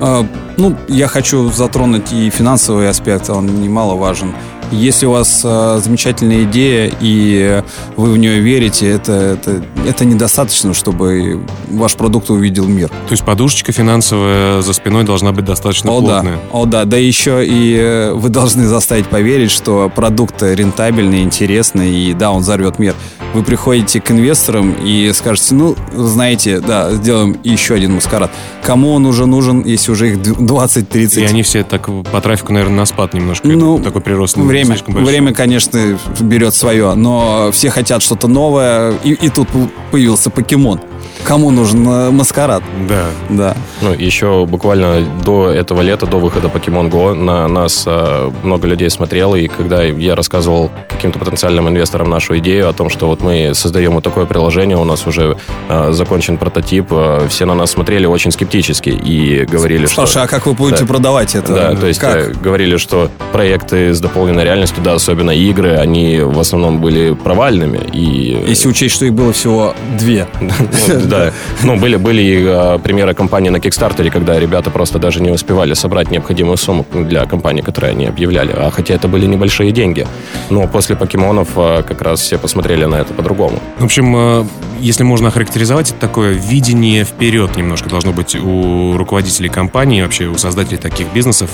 А, 0.00 0.26
ну, 0.56 0.76
я 0.88 1.06
хочу 1.06 1.50
затронуть 1.50 2.12
и 2.12 2.30
финансовый 2.30 2.88
аспект, 2.88 3.30
он 3.30 3.46
немаловажен. 3.62 4.34
Если 4.70 5.06
у 5.06 5.10
вас 5.10 5.42
э, 5.44 5.80
замечательная 5.82 6.44
идея 6.44 6.92
и 7.00 7.62
вы 7.96 8.12
в 8.12 8.16
нее 8.16 8.40
верите, 8.40 8.88
это, 8.88 9.12
это, 9.12 9.62
это 9.86 10.04
недостаточно, 10.04 10.74
чтобы 10.74 11.40
ваш 11.70 11.94
продукт 11.94 12.30
увидел 12.30 12.66
мир. 12.66 12.88
То 12.88 13.12
есть 13.12 13.24
подушечка 13.24 13.72
финансовая 13.72 14.62
за 14.62 14.72
спиной 14.72 15.04
должна 15.04 15.32
быть 15.32 15.44
достаточно 15.44 15.90
О, 15.92 16.00
плотная. 16.00 16.36
Да. 16.36 16.58
О, 16.58 16.64
да. 16.66 16.84
Да 16.84 16.96
еще 16.96 17.44
и 17.46 17.76
э, 17.76 18.12
вы 18.12 18.28
должны 18.28 18.66
заставить 18.66 19.06
поверить, 19.06 19.50
что 19.50 19.90
продукт 19.94 20.42
рентабельный, 20.42 21.22
интересный, 21.22 21.94
и 21.94 22.14
да, 22.14 22.30
он 22.30 22.42
взорвет 22.42 22.78
мир. 22.78 22.94
Вы 23.34 23.42
приходите 23.42 24.00
к 24.00 24.10
инвесторам 24.10 24.72
и 24.72 25.10
скажете, 25.12 25.54
ну, 25.54 25.76
знаете, 25.92 26.60
да, 26.60 26.92
сделаем 26.92 27.36
еще 27.42 27.74
один 27.74 27.94
маскарад. 27.94 28.30
Кому 28.62 28.92
он 28.92 29.06
уже 29.06 29.26
нужен, 29.26 29.64
если 29.64 29.90
уже 29.92 30.10
их 30.10 30.18
20-30? 30.18 31.20
И 31.20 31.24
они 31.24 31.42
все 31.42 31.64
так 31.64 31.86
по 31.86 32.20
трафику, 32.20 32.52
наверное, 32.52 32.78
на 32.78 32.86
спад 32.86 33.14
немножко. 33.14 33.46
Ну, 33.46 33.78
такой 33.78 34.00
прирост. 34.00 34.36
Время, 34.54 34.76
время, 34.86 35.34
конечно, 35.34 35.98
берет 36.20 36.54
свое, 36.54 36.94
но 36.94 37.50
все 37.50 37.70
хотят 37.70 38.02
что-то 38.02 38.28
новое, 38.28 38.92
и, 39.02 39.12
и 39.14 39.28
тут 39.28 39.48
появился 39.90 40.30
покемон. 40.30 40.80
Кому 41.22 41.50
нужен 41.50 41.86
э, 41.88 42.10
маскарад? 42.10 42.62
Да. 42.88 43.06
Да. 43.30 43.56
Ну, 43.80 43.92
еще 43.92 44.44
буквально 44.46 45.02
до 45.24 45.50
этого 45.50 45.80
лета, 45.80 46.06
до 46.06 46.18
выхода 46.18 46.48
Pokemon 46.48 46.90
Go, 46.90 47.14
на 47.14 47.48
нас 47.48 47.84
э, 47.86 48.30
много 48.42 48.66
людей 48.66 48.90
смотрело, 48.90 49.36
и 49.36 49.48
когда 49.48 49.82
я 49.82 50.14
рассказывал 50.14 50.70
каким-то 50.88 51.18
потенциальным 51.18 51.68
инвесторам 51.68 52.10
нашу 52.10 52.38
идею 52.38 52.68
о 52.68 52.72
том, 52.72 52.90
что 52.90 53.06
вот 53.06 53.20
мы 53.22 53.52
создаем 53.54 53.92
вот 53.92 54.04
такое 54.04 54.26
приложение, 54.26 54.76
у 54.76 54.84
нас 54.84 55.06
уже 55.06 55.36
э, 55.68 55.92
закончен 55.92 56.36
прототип, 56.36 56.86
э, 56.90 57.26
все 57.28 57.46
на 57.46 57.54
нас 57.54 57.70
смотрели 57.70 58.06
очень 58.06 58.30
скептически 58.30 58.90
и 58.90 59.44
говорили, 59.44 59.86
Слушай, 59.86 59.92
что... 59.92 60.06
Слушай, 60.06 60.24
а 60.24 60.28
как 60.28 60.46
вы 60.46 60.52
будете 60.54 60.82
да, 60.82 60.86
продавать 60.86 61.34
это? 61.34 61.54
Да, 61.54 61.74
то 61.74 61.86
есть 61.86 62.00
как? 62.00 62.16
Э, 62.16 62.32
говорили, 62.32 62.76
что 62.76 63.10
проекты 63.32 63.94
с 63.94 64.00
дополненной 64.00 64.44
реальностью, 64.44 64.82
да, 64.82 64.94
особенно 64.94 65.30
игры, 65.30 65.76
они 65.76 66.20
в 66.20 66.38
основном 66.38 66.80
были 66.80 67.14
провальными. 67.14 67.80
И... 67.92 68.44
Если 68.46 68.68
учесть, 68.68 68.94
что 68.94 69.04
их 69.06 69.14
было 69.14 69.32
всего 69.32 69.74
две. 69.98 70.26
Да. 71.04 71.32
Ну, 71.62 71.76
были, 71.76 71.96
были 71.96 72.44
а, 72.46 72.78
примеры 72.78 73.14
компании 73.14 73.50
на 73.50 73.60
Кикстартере, 73.60 74.10
когда 74.10 74.38
ребята 74.38 74.70
просто 74.70 74.98
даже 74.98 75.20
не 75.20 75.30
успевали 75.30 75.74
собрать 75.74 76.10
необходимую 76.10 76.56
сумму 76.56 76.86
для 76.92 77.26
компании, 77.26 77.62
которую 77.62 77.92
они 77.92 78.06
объявляли. 78.06 78.52
А 78.56 78.70
хотя 78.70 78.94
это 78.94 79.08
были 79.08 79.26
небольшие 79.26 79.72
деньги. 79.72 80.06
Но 80.50 80.66
после 80.66 80.96
покемонов 80.96 81.48
а, 81.56 81.82
как 81.82 82.02
раз 82.02 82.20
все 82.20 82.38
посмотрели 82.38 82.84
на 82.84 82.96
это 82.96 83.14
по-другому. 83.14 83.58
В 83.78 83.84
общем, 83.84 84.14
а, 84.16 84.46
если 84.84 85.02
можно 85.02 85.28
охарактеризовать, 85.28 85.90
это 85.90 85.98
такое 85.98 86.32
видение 86.34 87.04
вперед 87.04 87.56
немножко 87.56 87.88
должно 87.88 88.12
быть 88.12 88.36
у 88.36 88.98
руководителей 88.98 89.48
компании, 89.48 90.02
вообще 90.02 90.26
у 90.26 90.36
создателей 90.36 90.76
таких 90.76 91.10
бизнесов, 91.10 91.50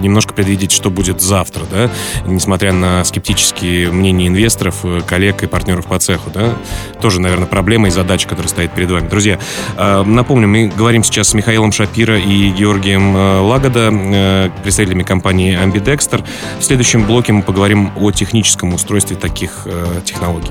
немножко 0.00 0.32
предвидеть, 0.32 0.72
что 0.72 0.88
будет 0.88 1.20
завтра, 1.20 1.64
да, 1.70 1.90
несмотря 2.26 2.72
на 2.72 3.04
скептические 3.04 3.90
мнения 3.90 4.28
инвесторов, 4.28 4.82
коллег 5.06 5.42
и 5.42 5.46
партнеров 5.46 5.86
по 5.86 5.98
цеху, 5.98 6.30
да, 6.32 6.54
тоже, 7.02 7.20
наверное, 7.20 7.46
проблема 7.46 7.88
и 7.88 7.90
задача, 7.90 8.26
которая 8.26 8.48
стоит 8.48 8.72
перед 8.72 8.90
вами. 8.90 9.08
Друзья, 9.08 9.38
э, 9.76 10.02
напомню, 10.02 10.48
мы 10.48 10.72
говорим 10.74 11.04
сейчас 11.04 11.28
с 11.28 11.34
Михаилом 11.34 11.70
Шапира 11.70 12.18
и 12.18 12.48
Георгием 12.48 13.14
э, 13.14 13.40
Лагода, 13.40 13.90
э, 13.92 14.50
представителями 14.62 15.02
компании 15.02 15.58
Ambidexter. 15.62 16.24
В 16.58 16.64
следующем 16.64 17.04
блоке 17.04 17.34
мы 17.34 17.42
поговорим 17.42 17.92
о 17.96 18.10
техническом 18.10 18.72
устройстве 18.72 19.16
таких 19.16 19.66
технологий. 20.04 20.50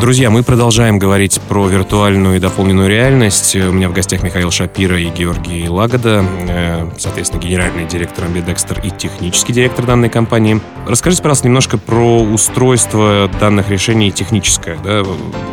Друзья, 0.00 0.28
мы 0.28 0.42
продолжаем 0.42 0.98
говорить 0.98 1.40
про 1.48 1.66
виртуальную 1.68 2.36
и 2.36 2.38
дополненную 2.38 2.88
реальность. 2.88 3.56
У 3.56 3.72
меня 3.72 3.88
в 3.88 3.94
гостях 3.94 4.22
Михаил 4.22 4.50
Шапира 4.50 5.00
и 5.00 5.08
Георгий 5.08 5.68
Лагода, 5.68 6.22
э, 6.48 6.90
соответственно, 6.98 7.40
генеральный 7.40 7.86
директор 7.86 8.24
Ambidexter 8.26 8.78
и 8.86 8.90
технический 8.90 9.54
директор 9.54 9.86
данной 9.86 10.10
компании. 10.10 10.60
Расскажите, 10.86 11.22
пожалуйста, 11.22 11.46
немножко 11.46 11.78
про 11.78 12.20
устройство 12.20 13.30
данных 13.40 13.70
решений 13.70 14.12
техническое. 14.12 14.76
Да? 14.84 15.02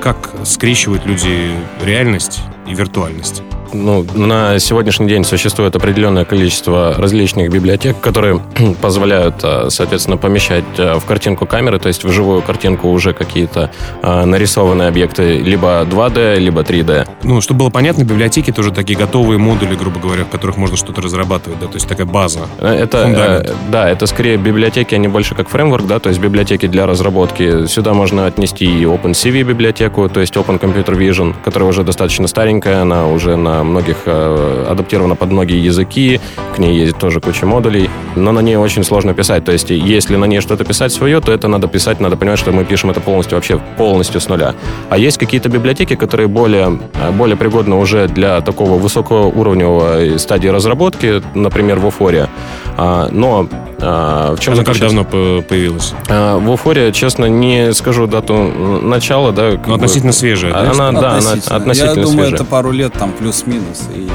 Как 0.01 0.31
скрещивают 0.43 1.05
люди 1.05 1.51
реальность 1.81 2.41
и 2.67 2.73
виртуальность? 2.73 3.43
Ну, 3.73 4.05
на 4.15 4.59
сегодняшний 4.59 5.07
день 5.07 5.23
существует 5.23 5.75
определенное 5.75 6.25
количество 6.25 6.95
различных 6.97 7.51
библиотек, 7.51 7.99
которые 7.99 8.39
позволяют, 8.81 9.35
а, 9.43 9.69
соответственно, 9.69 10.17
помещать 10.17 10.63
а, 10.77 10.99
в 10.99 11.05
картинку 11.05 11.45
камеры, 11.45 11.79
то 11.79 11.87
есть 11.87 12.03
в 12.03 12.11
живую 12.11 12.41
картинку 12.41 12.89
уже 12.89 13.13
какие-то 13.13 13.71
а, 14.01 14.25
нарисованные 14.25 14.87
объекты 14.87 15.37
либо 15.37 15.83
2D, 15.83 16.39
либо 16.39 16.61
3D. 16.61 17.07
Ну, 17.23 17.41
чтобы 17.41 17.59
было 17.59 17.69
понятно, 17.69 18.03
библиотеки 18.03 18.51
тоже 18.51 18.71
такие 18.71 18.97
готовые 18.97 19.37
модули, 19.37 19.75
грубо 19.75 19.99
говоря, 19.99 20.23
в 20.25 20.29
которых 20.29 20.57
можно 20.57 20.77
что-то 20.77 21.01
разрабатывать, 21.01 21.59
да, 21.59 21.67
то 21.67 21.75
есть 21.75 21.87
такая 21.87 22.05
база. 22.05 22.41
Э, 22.59 22.73
это, 22.73 23.03
фундамент. 23.03 23.49
Э, 23.49 23.53
да, 23.71 23.89
это 23.89 24.05
скорее 24.05 24.37
библиотеки, 24.37 24.95
они 24.95 25.07
больше 25.07 25.35
как 25.35 25.49
фреймворк, 25.49 25.87
да, 25.87 25.99
то 25.99 26.09
есть 26.09 26.21
библиотеки 26.21 26.67
для 26.67 26.85
разработки. 26.85 27.65
Сюда 27.67 27.93
можно 27.93 28.25
отнести 28.25 28.65
и 28.65 28.83
OpenCV 28.83 29.43
библиотеку, 29.43 30.09
то 30.09 30.19
есть 30.19 30.35
Open 30.35 30.59
Computer 30.59 30.95
Vision, 30.97 31.33
которая 31.43 31.69
уже 31.69 31.83
достаточно 31.83 32.27
старенькая, 32.27 32.81
она 32.81 33.07
уже 33.07 33.35
на 33.35 33.62
многих 33.63 33.97
э, 34.05 34.65
адаптирована 34.69 35.15
под 35.15 35.31
многие 35.31 35.63
языки, 35.63 36.19
к 36.55 36.59
ней 36.59 36.79
есть 36.85 36.97
тоже 36.97 37.19
куча 37.19 37.45
модулей, 37.45 37.89
но 38.15 38.31
на 38.31 38.39
ней 38.39 38.55
очень 38.55 38.83
сложно 38.83 39.13
писать. 39.13 39.45
То 39.45 39.51
есть, 39.51 39.69
если 39.69 40.15
на 40.15 40.25
ней 40.25 40.41
что-то 40.41 40.63
писать 40.63 40.91
свое, 40.91 41.19
то 41.21 41.31
это 41.31 41.47
надо 41.47 41.67
писать, 41.67 41.99
надо 41.99 42.17
понимать, 42.17 42.39
что 42.39 42.51
мы 42.51 42.65
пишем 42.65 42.91
это 42.91 42.99
полностью, 42.99 43.35
вообще 43.35 43.59
полностью 43.77 44.21
с 44.21 44.29
нуля. 44.29 44.55
А 44.89 44.97
есть 44.97 45.17
какие-то 45.17 45.49
библиотеки, 45.49 45.95
которые 45.95 46.27
более, 46.27 46.79
э, 46.93 47.11
более 47.11 47.37
пригодны 47.37 47.75
уже 47.75 48.07
для 48.07 48.41
такого 48.41 48.79
высокоуровневого 48.79 50.17
стадии 50.17 50.47
разработки, 50.49 51.21
например, 51.33 51.79
в 51.79 51.87
Уфоре. 51.87 52.29
А, 52.77 53.07
но 53.11 53.47
а, 53.79 54.35
в 54.35 54.39
чем 54.39 54.53
Она 54.53 54.63
как 54.63 54.79
давно 54.79 55.03
появилась? 55.03 55.93
А, 56.09 56.37
в 56.37 56.49
Уфоре, 56.49 56.91
честно, 56.91 57.25
не 57.25 57.73
скажу 57.73 58.07
дату 58.07 58.33
начала, 58.35 59.31
да. 59.31 59.59
Но 59.65 59.75
относительно 59.75 60.13
свежая, 60.13 60.53
да? 60.53 60.71
Она, 60.71 60.91
да, 60.91 61.17
она 61.17 61.33
относительно 61.49 61.89
Я 61.89 61.95
думаю, 61.95 62.11
свежая. 62.11 62.33
это 62.35 62.45
пару 62.45 62.71
лет, 62.71 62.93
там, 62.93 63.11
плюс-минус. 63.11 63.89
И 63.95 64.09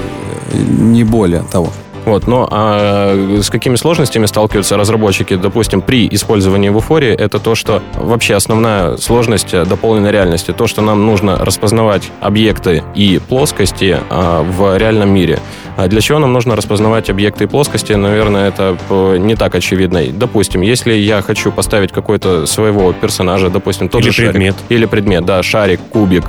не 0.57 1.05
более 1.05 1.43
того. 1.43 1.73
Вот, 2.05 2.27
но 2.27 2.49
а 2.51 3.41
с 3.43 3.51
какими 3.51 3.77
сложностями 3.77 4.27
сталкиваются 4.27 4.77
разработчики, 4.77 5.37
допустим, 5.37 5.81
при 5.81 6.09
использовании 6.11 6.69
в 6.69 6.77
Уфоре, 6.77 7.15
это 7.15 7.39
то, 7.39 7.55
что 7.55 7.83
вообще 7.95 8.35
основная 8.35 8.97
сложность 8.97 9.51
дополненной 9.51 10.11
реальности, 10.11 10.53
то, 10.53 10.67
что 10.67 10.83
нам 10.83 11.07
нужно 11.07 11.37
распознавать 11.37 12.11
объекты 12.21 12.83
и 12.95 13.19
плоскости 13.19 13.99
а, 14.11 14.43
в 14.43 14.77
реальном 14.77 15.11
мире. 15.11 15.39
А 15.77 15.87
для 15.87 16.01
чего 16.01 16.19
нам 16.19 16.33
нужно 16.33 16.57
распознавать 16.57 17.09
объекты 17.11 17.45
и 17.45 17.47
плоскости, 17.47 17.93
наверное, 17.93 18.49
это 18.49 18.77
не 19.19 19.37
так 19.37 19.55
очевидно. 19.55 20.03
Допустим, 20.13 20.63
если 20.63 20.93
я 20.95 21.23
хочу 21.23 21.53
поставить 21.53 21.93
какой-то 21.93 22.47
своего 22.47 22.93
персонажа, 22.93 23.51
допустим, 23.51 23.89
тот 23.89 24.03
или 24.03 24.11
же 24.11 24.23
предмет. 24.25 24.55
шарик, 24.57 24.71
или 24.71 24.87
предмет, 24.87 25.25
да, 25.25 25.43
шарик, 25.43 25.81
кубик, 25.93 26.25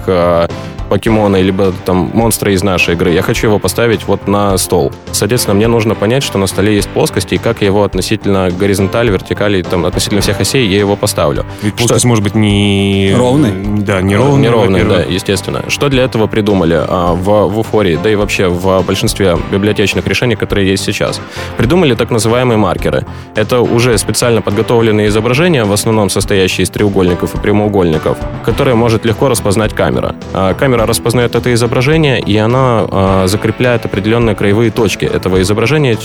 покемона, 0.89 1.41
либо 1.41 1.73
там 1.85 2.11
монстра 2.13 2.51
из 2.51 2.63
нашей 2.63 2.95
игры, 2.95 3.11
я 3.11 3.21
хочу 3.21 3.47
его 3.47 3.59
поставить 3.59 4.05
вот 4.07 4.27
на 4.27 4.57
стол. 4.57 4.91
Соответственно, 5.11 5.55
мне 5.55 5.67
нужно 5.67 5.95
понять, 5.95 6.23
что 6.23 6.37
на 6.37 6.47
столе 6.47 6.75
есть 6.75 6.89
плоскости, 6.89 7.35
и 7.35 7.37
как 7.37 7.61
я 7.61 7.67
его 7.67 7.83
относительно 7.83 8.49
горизонтали, 8.49 9.11
вертикали, 9.11 9.61
там, 9.61 9.85
относительно 9.85 10.21
всех 10.21 10.39
осей, 10.39 10.67
я 10.67 10.79
его 10.79 10.95
поставлю. 10.95 11.45
Ведь 11.61 11.75
плоскость 11.75 12.05
может 12.05 12.23
быть 12.23 12.35
не... 12.35 13.13
Ровный? 13.15 13.51
Да, 13.79 14.01
не 14.01 14.15
ровный. 14.15 14.41
Не 14.41 14.49
ровный, 14.49 14.83
да, 14.83 15.01
естественно. 15.01 15.63
Что 15.67 15.89
для 15.89 16.03
этого 16.03 16.27
придумали 16.27 16.79
а, 16.79 17.13
в, 17.13 17.47
в 17.47 17.59
Уфории, 17.59 17.99
да 18.01 18.09
и 18.09 18.15
вообще 18.15 18.47
в 18.47 18.81
большинстве 18.81 19.37
библиотечных 19.51 20.07
решений, 20.07 20.35
которые 20.35 20.67
есть 20.69 20.83
сейчас? 20.83 21.21
Придумали 21.57 21.95
так 21.95 22.09
называемые 22.09 22.57
маркеры. 22.57 23.05
Это 23.35 23.61
уже 23.61 23.97
специально 23.97 24.41
подготовленные 24.41 25.07
изображения, 25.07 25.63
в 25.65 25.71
основном 25.71 26.09
состоящие 26.09 26.63
из 26.63 26.69
треугольников 26.69 27.35
и 27.35 27.37
прямоугольников, 27.37 28.17
которые 28.43 28.75
может 28.75 29.05
легко 29.05 29.29
распознать 29.29 29.73
камера. 29.73 30.15
А, 30.33 30.53
камера 30.53 30.78
распознает 30.85 31.35
это 31.35 31.53
изображение, 31.53 32.19
и 32.19 32.37
она 32.37 32.85
а, 32.89 33.27
закрепляет 33.27 33.85
определенные 33.85 34.35
краевые 34.35 34.71
точки 34.71 35.05
этого 35.05 35.41
изображения, 35.41 35.97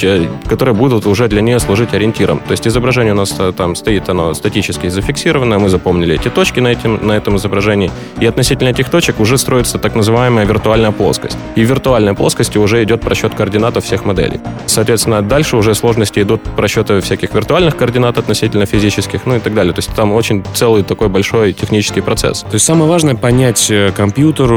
которые 0.49 0.75
будут 0.75 1.07
уже 1.07 1.29
для 1.29 1.43
нее 1.43 1.59
служить 1.59 1.93
ориентиром. 1.95 2.39
То 2.39 2.53
есть 2.53 2.67
изображение 2.67 3.13
у 3.13 3.17
нас 3.17 3.35
э, 3.39 3.53
там 3.57 3.75
стоит, 3.75 4.09
оно 4.09 4.35
статически 4.35 4.89
зафиксировано, 4.89 5.59
мы 5.59 5.69
запомнили 5.69 6.15
эти 6.15 6.29
точки 6.29 6.61
на, 6.61 6.69
этим, 6.69 7.07
на 7.07 7.13
этом 7.13 7.37
изображении, 7.37 7.91
и 8.21 8.27
относительно 8.27 8.69
этих 8.69 8.89
точек 8.89 9.21
уже 9.21 9.39
строится 9.39 9.79
так 9.79 9.95
называемая 9.95 10.47
виртуальная 10.47 10.93
плоскость. 10.93 11.37
И 11.57 11.65
в 11.65 11.69
виртуальной 11.69 12.15
плоскости 12.15 12.59
уже 12.59 12.83
идет 12.83 13.01
просчет 13.01 13.35
координат 13.35 13.75
всех 13.83 14.05
моделей. 14.05 14.41
Соответственно, 14.67 15.23
дальше 15.23 15.57
уже 15.57 15.75
сложности 15.75 16.21
идут 16.21 16.43
просчеты 16.43 17.01
всяких 17.01 17.35
виртуальных 17.35 17.77
координат 17.77 18.19
относительно 18.19 18.67
физических, 18.67 19.27
ну 19.27 19.37
и 19.37 19.41
так 19.41 19.55
далее. 19.55 19.73
То 19.73 19.81
есть 19.81 19.95
там 19.95 20.13
очень 20.13 20.45
целый 20.55 20.83
такой 20.83 21.09
большой 21.09 21.53
технический 21.53 22.01
процесс. 22.01 22.41
То 22.43 22.55
есть 22.55 22.65
самое 22.65 22.89
важное 22.89 23.15
понять 23.15 23.71
э, 23.71 23.91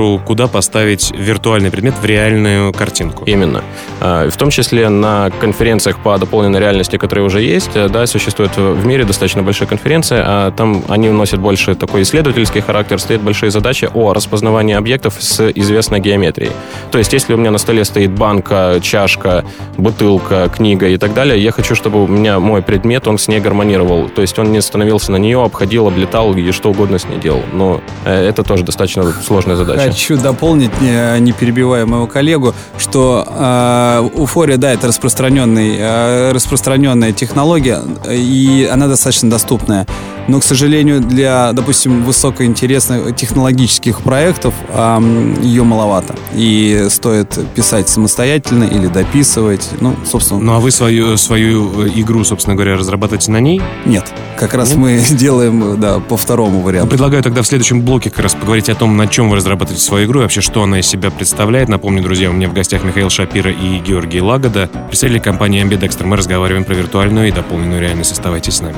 компьютеру, 0.08 0.22
куда 0.26 0.48
поставить 0.48 1.12
виртуальный 1.18 1.72
предмет 1.72 1.96
в 2.02 2.06
реальную 2.06 2.74
картинку. 2.74 3.24
Именно. 3.26 3.64
А, 4.02 4.30
в 4.30 4.38
том 4.38 4.50
числе 4.50 4.90
на 4.90 5.30
конференциях 5.42 5.98
по 6.04 6.18
дополненной 6.18 6.60
реальности, 6.60 6.98
которые 6.98 7.26
уже 7.26 7.42
есть, 7.42 7.72
э, 7.76 7.90
да, 7.90 8.06
существует 8.08 8.58
в 8.58 8.86
мире 8.86 9.04
достаточно 9.04 9.44
большая 9.44 9.68
конференция, 9.68 10.24
а 10.26 10.52
там 10.52 10.84
они 10.90 11.10
носят 11.10 11.40
больше 11.40 11.76
такой 11.76 12.02
исследовательский 12.02 12.62
характер, 12.62 13.00
стоят 13.00 13.22
большие 13.22 13.52
задачи 13.52 13.90
о 13.94 14.14
распознавании 14.14 14.76
объектов 14.76 15.16
с 15.20 15.50
известной 15.56 16.00
геометрией. 16.00 16.52
То 16.92 16.98
есть, 16.98 17.14
если 17.14 17.34
у 17.34 17.38
меня 17.38 17.52
на 17.52 17.58
столе 17.58 17.86
стоит 17.86 18.12
банка, 18.12 18.80
чашка, 18.82 19.44
бутылка, 19.78 20.50
книга 20.56 20.88
и 20.88 20.98
так 20.98 21.14
далее, 21.14 21.42
я 21.44 21.52
хочу, 21.52 21.76
чтобы 21.76 22.04
у 22.04 22.08
меня 22.08 22.40
мой 22.40 22.62
предмет, 22.62 23.08
он 23.08 23.18
с 23.18 23.28
ней 23.28 23.40
гармонировал. 23.40 24.10
То 24.10 24.22
есть, 24.22 24.40
он 24.40 24.52
не 24.52 24.62
становился 24.62 25.12
на 25.12 25.18
нее, 25.18 25.44
обходил, 25.44 25.88
облетал 25.88 26.34
и 26.36 26.52
что 26.52 26.70
угодно 26.70 26.98
с 26.98 27.06
ней 27.06 27.20
делал. 27.20 27.42
Но 27.54 27.82
э, 28.06 28.30
это 28.30 28.44
тоже 28.44 28.64
достаточно 28.64 29.04
сложная 29.26 29.56
задача. 29.56 29.97
Хочу 29.98 30.16
дополнить, 30.16 30.80
не 30.80 31.32
перебивая 31.32 31.88
моего 31.88 32.06
коллегу, 32.06 32.54
что 32.78 33.26
э, 33.28 34.10
Уфория, 34.14 34.58
да, 34.58 34.72
это 34.72 34.86
распространенный, 34.86 35.76
э, 35.80 36.32
распространенная 36.34 37.14
технология, 37.14 37.82
и 38.08 38.70
она 38.72 38.88
достаточно 38.88 39.28
доступная. 39.32 39.88
Но, 40.28 40.40
к 40.40 40.44
сожалению, 40.44 41.00
для, 41.00 41.54
допустим, 41.54 42.04
высокоинтересных 42.04 43.16
технологических 43.16 44.02
проектов 44.02 44.54
э, 44.70 45.34
ее 45.42 45.64
маловато. 45.64 46.16
И 46.36 46.88
стоит 46.90 47.40
писать 47.56 47.88
самостоятельно 47.90 48.66
или 48.66 48.88
дописывать. 48.88 49.70
Ну, 49.80 49.96
собственно. 50.06 50.42
Ну, 50.42 50.54
а 50.54 50.60
вы 50.60 50.72
свою, 50.72 51.18
свою 51.18 51.88
игру, 51.88 52.24
собственно 52.24 52.56
говоря, 52.56 52.76
разрабатываете 52.76 53.32
на 53.32 53.40
ней? 53.40 53.62
Нет. 53.86 54.06
Как 54.38 54.54
раз 54.54 54.70
Нет? 54.70 54.78
мы 54.78 55.04
делаем, 55.18 55.80
да, 55.80 56.00
по 56.00 56.18
второму 56.18 56.62
варианту. 56.62 56.88
Ну, 56.88 56.92
предлагаю 56.92 57.24
тогда 57.24 57.42
в 57.42 57.48
следующем 57.48 57.82
блоке 57.82 58.10
как 58.10 58.20
раз 58.20 58.36
поговорить 58.36 58.70
о 58.70 58.76
том, 58.76 58.98
на 58.98 59.08
чем 59.08 59.30
вы 59.30 59.38
разрабатываете 59.38 59.84
свою 59.88 60.06
игру 60.06 60.20
и 60.20 60.24
вообще, 60.24 60.42
что 60.42 60.64
она 60.64 60.80
из 60.80 60.88
себя 60.88 61.10
представляет. 61.10 61.70
Напомню, 61.70 62.04
друзья, 62.04 62.30
у 62.30 62.34
меня 62.34 62.50
в 62.50 62.54
гостях 62.54 62.84
Михаил 62.84 63.10
Шапира 63.10 63.52
и 63.52 63.80
Георгий 63.80 64.22
Лагода, 64.22 64.70
представители 64.88 65.20
компании 65.20 65.64
Ambidexter. 65.64 66.06
Мы 66.06 66.18
разговариваем 66.18 66.66
про 66.66 66.74
виртуальную 66.76 67.30
и 67.30 67.32
дополненную 67.32 67.82
реальность. 67.82 68.12
Оставайтесь 68.12 68.56
с 68.56 68.62
нами. 68.62 68.78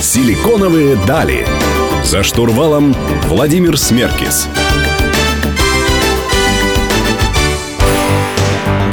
Силиконовые 0.00 0.96
дали. 1.06 1.46
За 2.02 2.22
штурвалом 2.22 2.94
Владимир 3.28 3.78
Смеркис. 3.78 4.48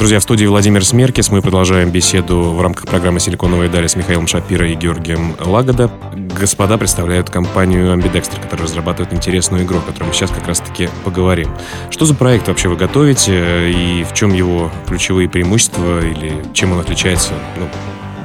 Друзья, 0.02 0.20
в 0.20 0.24
студии 0.24 0.48
Владимир 0.48 0.84
Смеркис. 0.84 1.30
Мы 1.30 1.44
продолжаем 1.44 1.92
беседу 1.92 2.42
в 2.42 2.60
рамках 2.60 2.88
программы 2.88 3.20
«Силиконовые 3.20 3.70
дали» 3.70 3.86
с 3.86 3.96
Михаилом 3.96 4.26
Шапиро 4.26 4.68
и 4.68 4.74
Георгием 4.74 5.36
Лагода. 5.40 5.92
Господа 6.40 6.80
представляют 6.80 7.30
компанию 7.30 7.94
Ambidexter, 7.94 8.42
которая 8.42 8.66
разрабатывает 8.66 9.14
интересную 9.14 9.64
игру, 9.64 9.78
о 9.78 9.82
которой 9.82 10.06
мы 10.06 10.14
сейчас 10.14 10.32
как 10.32 10.48
раз-таки 10.48 10.90
поговорим. 11.06 11.56
Что 11.92 12.06
за 12.06 12.16
проект 12.16 12.48
вообще 12.48 12.68
вы 12.68 12.78
готовите 12.78 13.72
и 13.72 14.04
в 14.04 14.16
чем 14.16 14.34
его 14.34 14.72
ключевые 14.88 15.30
преимущества 15.30 16.04
или 16.04 16.34
чем 16.56 16.72
он 16.72 16.80
отличается 16.80 17.34
ну, 17.60 17.68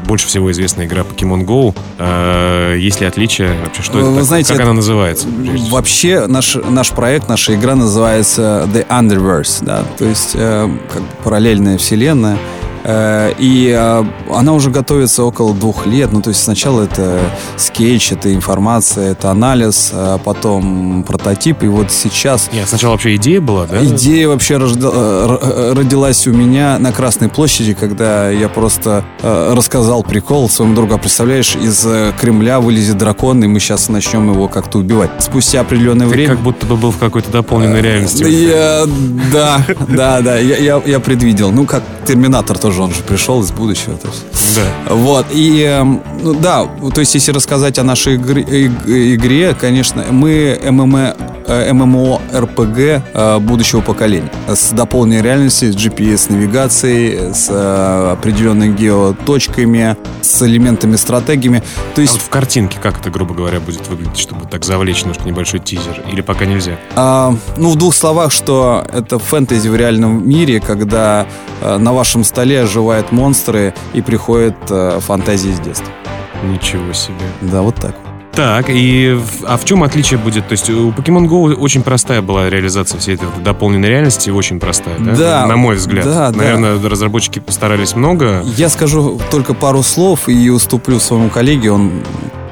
больше 0.07 0.27
всего 0.27 0.51
известная 0.53 0.87
игра 0.87 1.03
Pokemon 1.03 1.45
Go. 1.45 1.77
А, 1.99 2.75
есть 2.75 3.01
ли 3.01 3.07
отличия? 3.07 3.55
Вообще, 3.65 3.83
что 3.83 3.99
это? 3.99 4.09
Вы 4.09 4.23
знаете, 4.23 4.49
как 4.49 4.57
это, 4.57 4.65
она 4.65 4.75
называется? 4.75 5.27
Вообще, 5.71 6.27
наш, 6.27 6.57
наш 6.57 6.91
проект, 6.91 7.29
наша 7.29 7.55
игра 7.55 7.75
называется 7.75 8.69
The 8.73 8.87
Underverse, 8.89 9.65
да, 9.65 9.85
то 9.99 10.05
есть 10.05 10.33
э, 10.35 10.69
как 10.93 11.03
параллельная 11.25 11.79
вселенная. 11.79 12.39
Э, 12.89 13.33
и 13.37 13.75
э, 13.77 14.05
она 14.33 14.53
уже 14.53 14.71
готовится 14.71 15.25
около 15.25 15.53
двух 15.55 15.87
лет. 15.87 16.13
Ну, 16.13 16.23
то 16.23 16.31
есть 16.31 16.43
сначала 16.45 16.83
это 16.83 17.19
скетч, 17.57 18.13
это 18.13 18.33
информация, 18.33 19.11
это 19.11 19.31
анализ, 19.31 19.91
а 19.93 20.19
потом 20.19 21.03
прототип. 21.03 21.65
И 21.65 21.67
вот 21.67 21.91
сейчас... 21.91 22.49
Нет, 22.53 22.69
сначала 22.69 22.93
вообще 22.93 23.17
идея 23.17 23.41
была, 23.41 23.67
да? 23.67 23.85
Идея 23.85 24.29
вообще 24.29 24.55
э, 24.55 25.73
родилась 25.75 26.29
у 26.29 26.33
меня 26.33 26.79
на 26.79 26.93
Красной 26.93 27.29
площади, 27.29 27.75
когда 27.75 28.31
я 28.31 28.49
просто 28.49 29.05
рассказал 29.21 30.05
прикол 30.05 30.49
своему 30.49 30.75
другу. 30.75 30.95
А 30.95 30.99
представляешь, 30.99 31.57
из 31.57 31.87
Кремля 32.21 32.61
вылезет 32.61 32.99
дракон, 32.99 33.43
и 33.43 33.49
мы 33.49 33.59
сейчас 33.59 33.89
начнем 33.89 34.31
его 34.31 34.47
как-то 34.47 34.79
убивать. 34.79 35.11
Спустя 35.19 35.63
определенное 35.63 36.07
Ты 36.07 36.13
время... 36.13 36.35
как 36.35 36.41
будто 36.41 36.67
бы 36.67 36.77
был 36.77 36.93
в 36.93 36.99
какой-то 36.99 37.33
дополненной 37.33 37.81
реальности. 37.81 38.23
Я, 38.23 38.85
да, 39.33 39.65
да, 39.89 40.21
да, 40.21 40.39
я, 40.39 40.57
я, 40.57 40.83
я 40.85 41.01
предвидел. 41.01 41.51
Ну, 41.51 41.67
как 41.67 41.83
Терминатор 42.07 42.59
тоже, 42.59 42.83
он 42.83 42.93
же 42.93 43.03
пришел 43.03 43.43
из 43.43 43.51
будущего. 43.51 43.97
То 43.97 44.09
есть. 44.09 44.25
Да. 44.57 44.95
Вот, 44.95 45.27
и, 45.33 45.63
эм, 45.63 46.03
ну, 46.23 46.35
да, 46.35 46.67
то 46.95 47.01
есть, 47.01 47.15
если 47.15 47.33
рассказать 47.33 47.79
о 47.79 47.85
нашей 47.85 48.17
игре, 48.17 48.67
игре 48.67 49.57
конечно, 49.59 50.05
мы 50.11 50.59
ММО, 50.63 51.17
ММО 51.73 52.21
РПГ 52.35 53.41
будущего 53.43 53.81
поколения. 53.81 54.31
С 54.49 54.71
дополненной 54.71 55.23
реальностью, 55.23 55.73
с 55.73 55.77
GPS-навигацией, 55.77 57.35
с 57.35 57.49
э, 57.51 58.13
определенными 58.13 58.75
геоточками, 58.75 59.97
с 60.23 60.43
элементами 60.43 60.97
стратегиями. 60.97 61.63
То 61.95 62.01
есть... 62.01 62.15
А 62.15 62.17
вот 62.17 62.23
в 62.23 62.29
картинке 62.29 62.79
как 62.81 63.01
это, 63.01 63.11
грубо 63.11 63.35
говоря, 63.35 63.61
будет 63.61 63.89
выглядеть, 63.89 64.19
чтобы 64.19 64.47
так 64.47 64.65
завлечь 64.65 65.03
немножко 65.03 65.25
небольшой 65.25 65.61
тизер? 65.61 66.03
Или 66.11 66.21
пока 66.21 66.45
нельзя? 66.45 66.79
А, 66.95 67.35
ну, 67.57 67.71
в 67.71 67.77
двух 67.77 67.95
словах, 67.95 68.33
что 68.33 68.85
это 68.93 69.19
фэнтези 69.19 69.69
в 69.69 69.77
реальном 69.77 70.29
мире, 70.29 70.61
когда 70.61 71.27
э, 71.61 71.77
на 71.79 71.93
вашем 71.97 72.25
столе 72.25 72.63
оживают 72.63 73.11
монстры 73.11 73.75
и 73.95 74.03
приходят 74.03 74.57
э, 74.71 75.01
фантазии 75.01 75.51
с 75.51 75.61
детства. 75.61 75.89
Ничего 76.45 76.93
себе. 76.93 77.17
Да, 77.41 77.63
вот 77.63 77.77
так. 77.77 77.97
Так, 78.33 78.67
и 78.69 79.19
а 79.47 79.57
в 79.57 79.65
чем 79.65 79.83
отличие 79.83 80.19
будет? 80.19 80.47
То 80.47 80.53
есть 80.53 80.69
у 80.69 80.91
Pokemon 80.91 81.27
Go 81.27 81.55
очень 81.55 81.83
простая 81.83 82.21
была 82.21 82.51
реализация 82.51 83.01
всей 83.01 83.15
этой 83.15 83.29
дополненной 83.43 83.89
реальности, 83.89 84.29
очень 84.29 84.61
простая, 84.61 84.99
да? 84.99 85.17
Да. 85.17 85.47
На 85.47 85.57
мой 85.57 85.77
взгляд. 85.77 86.05
Да, 86.05 86.31
Наверное, 86.33 86.77
да. 86.77 86.89
разработчики 86.91 87.39
постарались 87.39 87.97
много. 87.97 88.43
Я 88.59 88.69
скажу 88.69 89.19
только 89.31 89.55
пару 89.55 89.83
слов 89.83 90.29
и 90.29 90.51
уступлю 90.51 91.01
своему 91.01 91.31
коллеге, 91.31 91.73
он 91.73 92.03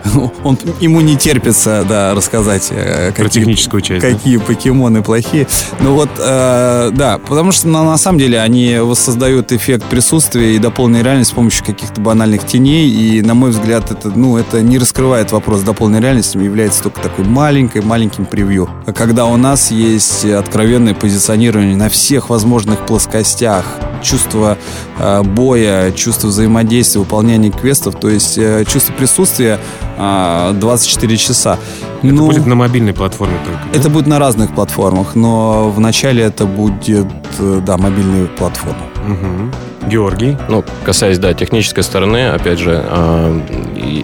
он, 0.45 0.59
ему 0.81 1.01
не 1.01 1.17
терпится, 1.17 1.85
да, 1.89 2.15
рассказать, 2.15 2.69
э, 2.71 3.13
какие, 3.13 3.29
техническую 3.29 3.81
часть, 3.81 4.01
какие 4.01 4.37
да? 4.37 4.45
покемоны 4.45 5.03
плохие. 5.03 5.47
Ну 5.81 5.95
вот, 5.95 6.11
э, 6.19 6.91
да, 6.93 7.19
потому 7.19 7.53
что 7.53 7.69
на, 7.69 7.85
на 7.85 7.97
самом 7.97 8.19
деле 8.19 8.41
они 8.41 8.79
воссоздают 8.79 9.53
эффект 9.53 9.85
присутствия 9.85 10.57
и 10.57 10.59
дополненной 10.59 11.03
реальности 11.03 11.33
с 11.33 11.35
помощью 11.35 11.65
каких-то 11.65 12.01
банальных 12.01 12.47
теней, 12.47 12.89
и, 12.89 13.23
на 13.23 13.35
мой 13.35 13.51
взгляд, 13.51 13.91
это, 13.91 14.11
ну, 14.15 14.37
это 14.37 14.63
не 14.63 14.79
раскрывает 14.79 15.33
вопрос 15.33 15.63
дополненной 15.63 16.01
реальности, 16.01 16.37
является 16.37 16.83
только 16.83 17.01
такой 17.01 17.25
маленькой, 17.25 17.83
маленьким 17.83 18.27
превью. 18.27 18.69
А 18.87 18.93
когда 18.93 19.27
у 19.27 19.37
нас 19.37 19.71
есть 19.71 20.25
откровенное 20.25 20.95
позиционирование 20.95 21.77
на 21.77 21.89
всех 21.89 22.31
возможных 22.31 22.87
плоскостях, 22.87 23.65
чувство 24.05 24.57
э, 24.99 25.23
боя, 25.23 25.91
чувство 25.93 26.29
взаимодействия, 26.29 27.01
выполнения 27.01 27.51
квестов, 27.51 27.99
то 27.99 28.09
есть 28.09 28.39
э, 28.39 28.65
чувство 28.65 28.93
присутствия 28.93 29.59
э, 29.99 30.53
24 30.55 31.17
часа. 31.17 31.59
Это 32.03 32.13
ну, 32.13 32.27
будет 32.27 32.47
на 32.47 32.55
мобильной 32.55 32.93
платформе 32.93 33.37
только? 33.45 33.61
Да? 33.73 33.79
Это 33.79 33.91
будет 33.91 34.07
на 34.07 34.19
разных 34.19 34.55
платформах, 34.55 35.15
но 35.15 35.71
вначале 35.71 36.23
это 36.23 36.45
будет, 36.45 37.07
э, 37.39 37.61
да, 37.65 37.77
мобильные 37.77 38.27
платформы. 38.27 38.83
Угу. 39.09 39.89
Георгий? 39.91 40.37
Ну, 40.49 40.65
касаясь, 40.85 41.19
да, 41.19 41.35
технической 41.35 41.83
стороны, 41.83 42.29
опять 42.29 42.59
же, 42.59 42.83
э, 42.85 43.41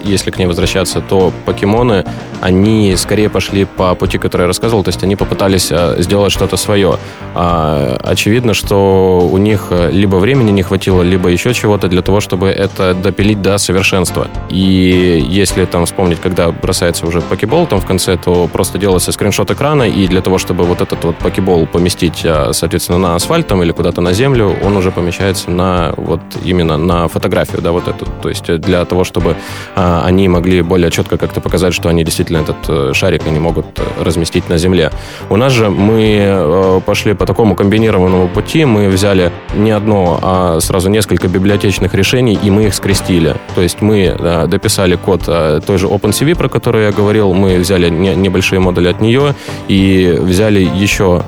если 0.04 0.30
к 0.30 0.38
ней 0.38 0.46
возвращаться, 0.46 1.00
то 1.00 1.32
покемоны, 1.44 2.04
они 2.40 2.96
скорее 2.96 3.28
пошли 3.28 3.64
по 3.64 3.94
пути, 3.94 4.18
который 4.18 4.42
я 4.42 4.46
рассказывал, 4.46 4.82
то 4.82 4.88
есть 4.88 5.02
они 5.02 5.16
попытались 5.16 5.68
э, 5.70 5.96
сделать 6.02 6.32
что-то 6.32 6.56
свое. 6.56 6.98
Э, 7.34 7.96
очевидно, 8.02 8.54
что 8.54 9.28
у 9.30 9.38
них 9.38 9.72
либо 9.90 10.16
времени 10.16 10.50
не 10.50 10.62
хватило, 10.62 11.02
либо 11.02 11.28
еще 11.28 11.54
чего-то 11.54 11.88
для 11.88 12.02
того, 12.02 12.20
чтобы 12.20 12.48
это 12.48 12.94
допилить 12.94 13.42
до 13.42 13.58
совершенства. 13.58 14.28
И 14.48 15.24
если 15.28 15.64
там 15.64 15.86
вспомнить, 15.86 16.20
когда 16.20 16.50
бросается 16.50 17.06
уже 17.06 17.20
покебол 17.20 17.66
там 17.66 17.80
в 17.80 17.86
конце, 17.86 18.16
то 18.16 18.48
просто 18.52 18.78
делается 18.78 19.12
скриншот 19.12 19.50
экрана, 19.50 19.84
и 19.84 20.06
для 20.06 20.20
того, 20.20 20.38
чтобы 20.38 20.64
вот 20.64 20.80
этот 20.80 21.04
вот 21.04 21.16
покебол 21.16 21.66
поместить, 21.66 22.26
соответственно, 22.52 22.98
на 22.98 23.14
асфальт 23.14 23.46
там, 23.46 23.62
или 23.62 23.72
куда-то 23.72 24.00
на 24.00 24.12
землю, 24.12 24.56
он 24.64 24.76
уже 24.76 24.90
помещается 24.90 25.50
на 25.50 25.92
вот 25.96 26.20
именно 26.44 26.76
на 26.76 27.08
фотографию, 27.08 27.62
да, 27.62 27.72
вот 27.72 27.88
эту. 27.88 28.06
То 28.22 28.28
есть 28.28 28.46
для 28.60 28.84
того, 28.84 29.04
чтобы 29.04 29.36
а, 29.74 30.02
они 30.04 30.28
могли 30.28 30.62
более 30.62 30.90
четко 30.90 31.16
как-то 31.18 31.40
показать, 31.40 31.74
что 31.74 31.88
они 31.88 32.04
действительно 32.04 32.29
этот 32.38 32.56
э, 32.68 32.92
шарик 32.94 33.26
они 33.26 33.38
могут 33.38 33.66
разместить 34.00 34.48
на 34.48 34.58
Земле. 34.58 34.90
У 35.28 35.36
нас 35.36 35.52
же 35.52 35.70
мы 35.70 36.18
э, 36.20 36.80
пошли 36.84 37.14
по 37.14 37.26
такому 37.26 37.54
комбинированному 37.54 38.28
пути, 38.28 38.64
мы 38.64 38.88
взяли 38.88 39.32
не 39.54 39.70
одно, 39.70 40.18
а 40.22 40.60
сразу 40.60 40.88
несколько 40.90 41.28
библиотечных 41.28 41.94
решений, 41.94 42.38
и 42.42 42.50
мы 42.50 42.66
их 42.66 42.74
скрестили. 42.74 43.36
То 43.54 43.62
есть 43.62 43.82
мы 43.82 44.16
дописали 44.48 44.96
код 44.96 45.22
э, 45.26 45.60
той 45.66 45.78
же 45.78 45.86
OpenCV, 45.86 46.36
про 46.36 46.48
которую 46.48 46.84
я 46.84 46.92
говорил, 46.92 47.32
мы 47.34 47.58
взяли 47.58 47.90
не, 47.90 48.14
небольшие 48.14 48.60
модули 48.60 48.88
от 48.88 49.00
нее 49.00 49.34
и 49.68 50.16
взяли 50.20 50.60
еще 50.60 51.22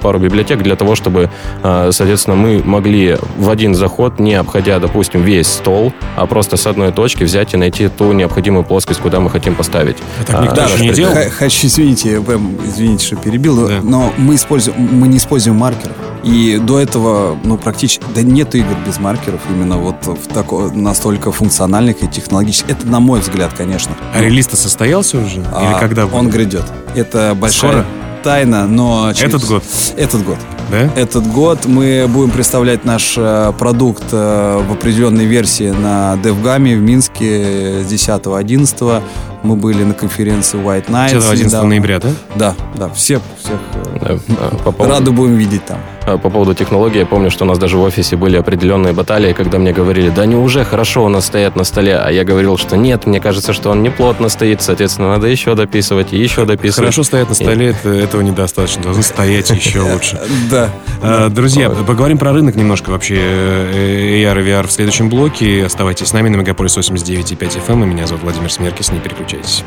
пару 0.00 0.18
библиотек 0.18 0.62
для 0.62 0.76
того, 0.76 0.94
чтобы, 0.94 1.30
соответственно, 1.62 2.36
мы 2.36 2.62
могли 2.64 3.16
в 3.36 3.50
один 3.50 3.74
заход, 3.74 4.18
не 4.18 4.34
обходя, 4.34 4.78
допустим, 4.78 5.22
весь 5.22 5.46
стол, 5.46 5.92
а 6.16 6.26
просто 6.26 6.56
с 6.56 6.66
одной 6.66 6.92
точки 6.92 7.24
взять 7.24 7.54
и 7.54 7.56
найти 7.56 7.88
ту 7.88 8.12
необходимую 8.12 8.64
плоскость, 8.64 9.00
куда 9.00 9.20
мы 9.20 9.30
хотим 9.30 9.54
поставить. 9.54 9.96
А 10.20 10.24
так 10.24 10.43
никто 10.44 10.56
да, 10.56 10.78
не 10.78 10.92
делал? 10.92 11.14
Хочу, 11.36 11.66
извините, 11.66 12.20
Бэм, 12.20 12.58
извините, 12.66 13.06
что 13.06 13.16
перебил, 13.16 13.66
да. 13.66 13.80
но 13.82 14.12
мы, 14.16 14.36
используем, 14.36 14.80
мы 14.80 15.08
не 15.08 15.18
используем 15.18 15.56
маркеров. 15.56 15.96
И 16.22 16.58
до 16.58 16.80
этого, 16.80 17.38
ну, 17.44 17.58
практически, 17.58 18.02
да 18.14 18.22
нет 18.22 18.54
игр 18.54 18.76
без 18.86 18.98
маркеров, 18.98 19.40
именно 19.50 19.76
вот 19.76 20.06
в 20.06 20.26
тако, 20.32 20.70
настолько 20.72 21.32
функциональных 21.32 22.02
и 22.02 22.08
технологических. 22.08 22.70
Это 22.70 22.86
на 22.86 23.00
мой 23.00 23.20
взгляд, 23.20 23.52
конечно. 23.54 23.94
А 24.14 24.22
релиз-то 24.22 24.56
состоялся 24.56 25.18
уже? 25.18 25.44
А, 25.52 25.72
Или 25.72 25.80
когда? 25.80 26.06
Он 26.06 26.30
грядет. 26.30 26.64
Это 26.94 27.34
большая 27.38 27.70
Скоро? 27.72 27.86
тайна, 28.22 28.66
но... 28.66 29.12
Через... 29.12 29.34
Этот 29.34 29.48
год? 29.48 29.64
Этот 29.96 30.24
год. 30.24 30.38
Да? 30.70 30.90
Этот 30.96 31.26
год 31.26 31.66
мы 31.66 32.06
будем 32.08 32.30
представлять 32.30 32.84
наш 32.84 33.14
э, 33.16 33.52
продукт 33.58 34.04
э, 34.12 34.62
в 34.66 34.72
определенной 34.72 35.26
версии 35.26 35.70
на 35.70 36.18
DevGAM 36.22 36.76
в 36.76 36.80
Минске 36.80 37.84
с 37.84 37.92
10-11. 37.92 39.02
Мы 39.44 39.56
были 39.56 39.84
на 39.84 39.92
конференции 39.92 40.58
White 40.58 40.88
Nights. 40.88 41.18
10-11 41.18 41.62
ноября, 41.64 42.00
да? 42.00 42.08
Да, 42.34 42.54
да. 42.76 42.88
Всех, 42.88 43.20
всех 43.38 43.58
да, 44.00 44.16
по 44.64 44.72
поводу... 44.72 44.90
рады 44.90 45.10
будем 45.10 45.36
видеть 45.36 45.66
там. 45.66 45.78
По 46.06 46.18
поводу 46.18 46.54
технологии, 46.54 46.98
я 46.98 47.06
помню, 47.06 47.30
что 47.30 47.44
у 47.44 47.48
нас 47.48 47.58
даже 47.58 47.78
в 47.78 47.82
офисе 47.82 48.16
были 48.16 48.36
определенные 48.36 48.92
баталии, 48.92 49.32
когда 49.32 49.58
мне 49.58 49.72
говорили, 49.72 50.10
да 50.10 50.26
не 50.26 50.36
уже 50.36 50.64
хорошо 50.64 51.04
у 51.04 51.08
нас 51.08 51.26
стоят 51.26 51.56
на 51.56 51.64
столе, 51.64 51.96
а 51.96 52.10
я 52.10 52.24
говорил, 52.24 52.58
что 52.58 52.76
нет, 52.76 53.06
мне 53.06 53.20
кажется, 53.20 53.52
что 53.52 53.70
он 53.70 53.82
не 53.82 53.90
плотно 53.90 54.28
стоит, 54.28 54.60
соответственно, 54.62 55.08
надо 55.08 55.28
еще 55.28 55.54
дописывать 55.54 56.12
и 56.12 56.18
еще 56.18 56.44
дописывать. 56.44 56.86
Хорошо 56.86 57.04
стоят 57.04 57.30
на 57.30 57.34
столе, 57.34 57.68
это, 57.68 57.88
этого 57.88 58.20
недостаточно, 58.20 58.82
должны 58.82 59.02
стоять 59.02 59.50
еще 59.50 59.80
лучше. 59.92 60.20
Да. 60.50 60.70
А, 61.02 61.28
друзья, 61.28 61.70
поговорим 61.70 62.18
про 62.18 62.32
рынок 62.32 62.54
немножко 62.54 62.90
вообще 62.90 63.16
э, 63.18 64.22
AR 64.22 64.40
и 64.42 64.46
VR 64.46 64.66
в 64.66 64.72
следующем 64.72 65.08
блоке. 65.08 65.64
Оставайтесь 65.64 66.08
с 66.08 66.12
нами 66.12 66.28
на 66.28 66.36
Мегаполис 66.36 66.76
89.5 66.76 67.66
FM, 67.66 67.82
и 67.82 67.86
меня 67.86 68.06
зовут 68.06 68.24
Владимир 68.24 68.50
Смеркис, 68.50 68.92
не 68.92 68.98
переключайтесь. 68.98 69.64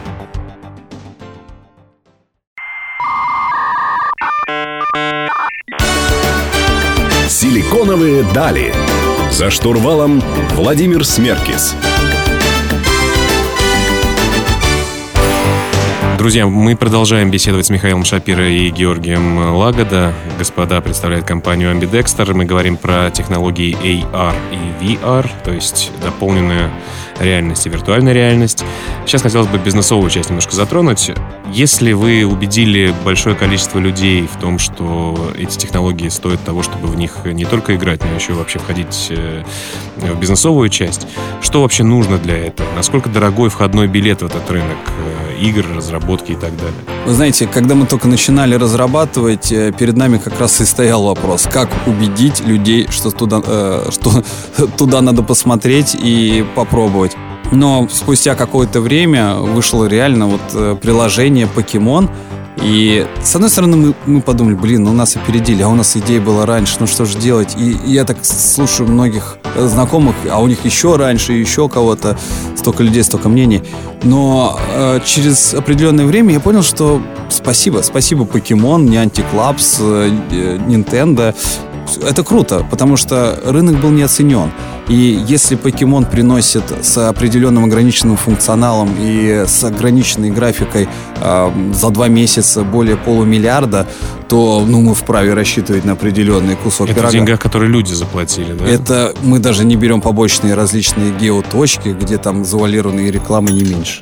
Силиконовые 7.48 8.24
дали. 8.34 8.74
За 9.32 9.50
штурвалом 9.50 10.22
Владимир 10.56 11.06
Смеркис. 11.06 11.78
Друзья, 16.18 16.46
мы 16.46 16.76
продолжаем 16.76 17.32
беседовать 17.32 17.68
с 17.68 17.70
Михаилом 17.70 18.04
Шапиро 18.04 18.50
и 18.50 18.70
Георгием 18.70 19.56
Лагода. 19.56 20.14
Господа 20.38 20.82
представляют 20.82 21.26
компанию 21.26 21.72
Ambidexter. 21.72 22.34
Мы 22.34 22.44
говорим 22.44 22.76
про 22.76 23.10
технологии 23.12 23.78
AR 23.82 24.36
и 24.52 24.86
VR, 24.86 25.26
то 25.46 25.54
есть 25.54 25.92
дополненная 26.04 26.70
реальность 27.18 27.66
и 27.66 27.70
виртуальная 27.70 28.12
реальность. 28.12 28.66
Сейчас 29.06 29.22
хотелось 29.22 29.48
бы 29.48 29.58
бизнесовую 29.58 30.10
часть 30.10 30.30
немножко 30.30 30.54
затронуть. 30.54 31.12
Если 31.54 31.94
вы 31.94 32.26
убедили 32.26 32.94
большое 33.06 33.36
количество 33.36 33.80
людей 33.80 34.28
в 34.28 34.40
том, 34.40 34.60
что 34.60 35.18
эти 35.38 35.58
технологии 35.58 36.10
стоят 36.10 36.44
того, 36.44 36.62
чтобы 36.62 36.88
в 36.88 36.98
них 36.98 37.26
не 37.26 37.46
только 37.46 37.76
играть, 37.76 38.04
но 38.04 38.14
еще 38.16 38.34
вообще 38.34 38.60
входить 38.60 39.08
э, 39.10 39.44
в 39.96 40.20
бизнесовую 40.20 40.70
часть, 40.70 41.08
что 41.42 41.62
вообще 41.62 41.84
нужно 41.84 42.18
для 42.18 42.38
этого? 42.38 42.68
Насколько 42.76 43.10
дорогой 43.10 43.50
входной 43.50 43.88
билет 43.88 44.22
в 44.22 44.26
этот 44.26 44.50
рынок 44.52 44.78
э, 44.88 45.42
игр, 45.42 45.66
разработки 45.74 46.34
и 46.34 46.36
так 46.36 46.56
далее? 46.58 46.76
Вы 47.06 47.14
знаете, 47.14 47.48
когда 47.48 47.76
мы 47.76 47.86
только 47.86 48.08
начинали 48.10 48.56
разрабатывать, 48.56 49.52
э, 49.52 49.72
перед 49.72 49.96
нами 49.96 50.18
как 50.18 50.40
раз 50.40 50.60
и 50.60 50.66
стоял 50.66 51.04
вопрос, 51.04 51.48
как 51.52 51.70
убедить 51.88 52.42
людей, 52.46 52.88
что 52.92 53.10
туда, 53.10 53.42
что 53.92 54.24
туда 54.78 55.02
надо 55.02 55.24
посмотреть 55.24 55.96
и 55.96 56.46
попробовать. 56.56 57.16
Но 57.52 57.88
спустя 57.92 58.36
какое-то 58.36 58.82
время 58.82 59.36
вышло 59.36 59.86
реально 59.86 60.28
вот 60.28 60.42
э, 60.54 60.76
приложение 60.82 61.48
Покемон. 61.48 62.10
И 62.64 63.06
с 63.24 63.36
одной 63.36 63.50
стороны 63.50 63.78
мы, 63.78 63.94
мы 64.06 64.22
подумали, 64.22 64.56
блин, 64.56 64.84
ну 64.84 64.92
нас 64.92 65.16
опередили, 65.16 65.62
а 65.62 65.70
у 65.70 65.76
нас 65.76 65.96
идея 65.96 66.20
была 66.20 66.46
раньше, 66.46 66.78
ну 66.80 66.88
что 66.88 67.06
же 67.06 67.18
делать? 67.18 67.56
И, 67.56 67.72
и 67.72 67.92
я 67.92 68.04
так 68.04 68.18
слушаю 68.26 68.90
многих 68.90 69.38
э, 69.56 69.68
знакомых, 69.68 70.16
а 70.30 70.42
у 70.42 70.48
них 70.48 70.66
еще 70.66 70.96
раньше, 70.96 71.34
еще 71.34 71.70
кого-то, 71.70 72.18
столько 72.56 72.84
людей, 72.84 73.04
столько 73.04 73.30
мнений. 73.30 73.62
Но 74.04 74.60
э, 74.74 75.00
через 75.06 75.54
определенное 75.54 76.06
время 76.06 76.34
я 76.34 76.40
понял, 76.40 76.64
что 76.64 77.02
спасибо, 77.30 77.82
спасибо 77.84 78.26
Покемон, 78.26 78.90
Labs, 78.90 79.78
э, 79.80 80.10
Nintendo. 80.68 81.36
Это 82.02 82.24
круто, 82.24 82.66
потому 82.70 82.98
что 82.98 83.40
рынок 83.46 83.80
был 83.80 83.92
не 83.92 84.02
оценен. 84.02 84.52
И 84.90 85.22
если 85.28 85.56
покемон 85.56 86.06
приносит 86.06 86.64
с 86.82 86.98
определенным 87.10 87.66
ограниченным 87.66 88.16
функционалом 88.16 88.96
и 89.00 89.44
с 89.46 89.64
ограниченной 89.64 90.32
графикой 90.32 90.88
э, 91.22 91.72
за 91.74 91.90
два 91.90 92.08
месяца 92.08 92.64
более 92.64 92.96
полумиллиарда, 92.96 93.86
то 94.30 94.64
ну, 94.66 94.82
мы 94.82 94.96
вправе 94.96 95.34
рассчитывать 95.34 95.84
на 95.84 95.94
определенный 95.94 96.56
кусок 96.56 96.88
Это 96.88 96.96
пирога. 96.96 97.10
в 97.10 97.12
деньгах, 97.14 97.40
которые 97.40 97.70
люди 97.70 97.94
заплатили, 97.94 98.54
да? 98.54 98.66
Это 98.66 99.14
мы 99.24 99.40
даже 99.40 99.66
не 99.66 99.76
берем 99.76 100.00
побочные 100.00 100.54
различные 100.54 101.12
геоточки, 101.12 101.90
где 101.90 102.18
там 102.18 102.46
завуалированные 102.46 103.12
рекламы 103.12 103.52
не 103.52 103.64
меньше. 103.64 104.02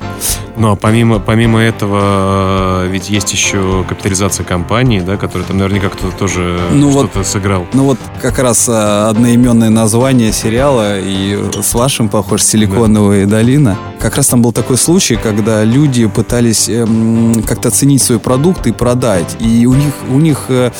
Ну, 0.56 0.72
а 0.72 0.76
помимо, 0.76 1.18
помимо 1.18 1.60
этого, 1.60 2.84
э, 2.84 2.88
ведь 2.88 3.10
есть 3.10 3.32
еще 3.32 3.84
капитализация 3.88 4.44
компании, 4.44 5.00
да, 5.00 5.16
которая 5.16 5.46
там 5.46 5.58
наверняка 5.58 5.88
кто-то 5.88 6.16
тоже 6.16 6.58
ну 6.72 6.90
что-то 6.90 7.18
вот, 7.18 7.26
сыграл. 7.26 7.66
Ну 7.74 7.84
вот 7.84 7.98
как 8.22 8.38
раз 8.38 8.68
э, 8.68 8.72
одноименное 8.72 9.70
название 9.70 10.32
сериала 10.32 10.98
и 10.98 11.38
с 11.62 11.74
вашим, 11.74 12.08
похож, 12.08 12.42
«Силиконовая 12.42 13.26
да. 13.26 13.36
долина». 13.36 13.76
Как 13.98 14.16
раз 14.16 14.28
там 14.28 14.42
был 14.42 14.52
такой 14.52 14.78
случай, 14.78 15.16
когда 15.16 15.64
люди 15.64 16.06
пытались 16.06 16.68
эм, 16.68 17.42
как-то 17.46 17.68
оценить 17.68 18.02
свой 18.02 18.18
продукт 18.18 18.66
и 18.66 18.72
продать. 18.72 19.36
И 19.40 19.66
у 19.66 19.74
них, 19.74 19.92
у 20.10 20.18
них 20.18 20.46
э, 20.48 20.70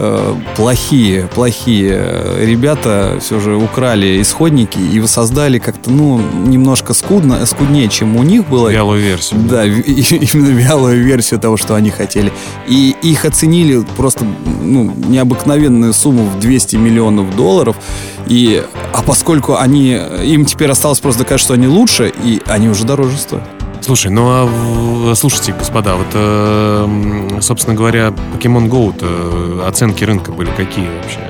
э, 0.00 0.34
плохие, 0.56 1.28
плохие 1.34 2.40
ребята 2.40 3.18
все 3.20 3.38
же 3.38 3.56
украли 3.56 4.20
исходники 4.20 4.78
и 4.78 4.98
воссоздали 5.00 5.58
как-то, 5.58 5.90
ну, 5.90 6.20
немножко 6.46 6.94
скудно, 6.94 7.44
скуднее, 7.46 7.88
чем 7.88 8.16
у 8.16 8.22
них 8.22 8.48
было. 8.48 8.68
Вялую 8.68 9.02
версию. 9.02 9.40
Да, 9.48 9.64
именно 9.66 10.48
вялую 10.48 11.04
версию 11.04 11.40
того, 11.40 11.56
что 11.56 11.74
они 11.74 11.90
хотели. 11.90 12.32
И 12.66 12.96
их 13.02 13.24
оценили 13.24 13.84
просто, 13.96 14.26
ну, 14.62 14.92
необыкновенную 15.08 15.92
сумму 15.92 16.24
в 16.24 16.40
200 16.40 16.76
миллионов 16.76 17.36
долларов. 17.36 17.76
И, 18.26 18.62
а 18.92 19.02
поскольку 19.02 19.56
они, 19.56 19.98
им 20.24 20.44
теперь 20.44 20.70
осталось 20.70 21.00
просто 21.00 21.20
доказать, 21.20 21.40
что 21.40 21.54
они 21.54 21.66
лучше, 21.66 22.12
и 22.24 22.40
они 22.46 22.68
уже 22.68 22.84
дороже 22.84 23.16
стоят. 23.16 23.59
Слушай, 23.80 24.10
ну 24.10 24.26
а 24.28 25.14
слушайте, 25.14 25.52
господа, 25.52 25.96
вот, 25.96 26.08
э, 26.12 27.38
собственно 27.40 27.74
говоря, 27.74 28.08
Pokemon 28.08 28.68
Go, 28.68 28.94
э, 29.00 29.66
оценки 29.66 30.04
рынка 30.04 30.32
были 30.32 30.50
какие 30.50 30.86
вообще? 30.86 31.29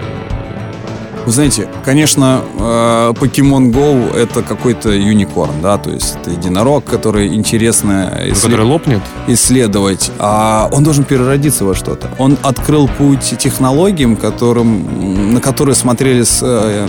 Вы 1.26 1.32
знаете, 1.32 1.68
конечно, 1.84 2.42
э, 2.58 3.12
Pokemon 3.14 3.72
Go 3.72 4.16
это 4.16 4.42
какой-то 4.42 4.90
юникорн, 4.90 5.60
да, 5.62 5.76
то 5.76 5.90
есть 5.90 6.16
это 6.16 6.30
единорог, 6.30 6.84
который 6.84 7.34
интересно 7.34 8.12
исслед... 8.24 8.42
который 8.42 8.64
лопнет? 8.64 9.00
исследовать, 9.28 10.10
а 10.18 10.68
он 10.72 10.82
должен 10.82 11.04
переродиться 11.04 11.64
во 11.64 11.74
что-то. 11.74 12.10
Он 12.18 12.38
открыл 12.42 12.88
путь 12.88 13.34
технологиям, 13.38 14.16
которым, 14.16 15.34
на 15.34 15.40
которые 15.40 15.74
смотрели 15.74 16.22
с, 16.22 16.40
э, 16.42 16.88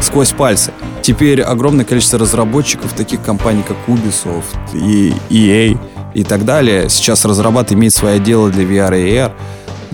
сквозь 0.00 0.32
пальцы. 0.32 0.72
Теперь 1.00 1.40
огромное 1.42 1.84
количество 1.84 2.18
разработчиков, 2.18 2.92
таких 2.92 3.22
компаний, 3.22 3.64
как 3.66 3.76
Ubisoft 3.88 4.74
и 4.74 5.14
EA 5.30 5.78
и 6.14 6.24
так 6.24 6.44
далее, 6.44 6.88
сейчас 6.88 7.24
разрабатывают, 7.24 7.72
имеют 7.72 7.94
свое 7.94 8.20
дело 8.20 8.50
для 8.50 8.64
VR 8.64 9.00
и 9.00 9.14
AR. 9.14 9.32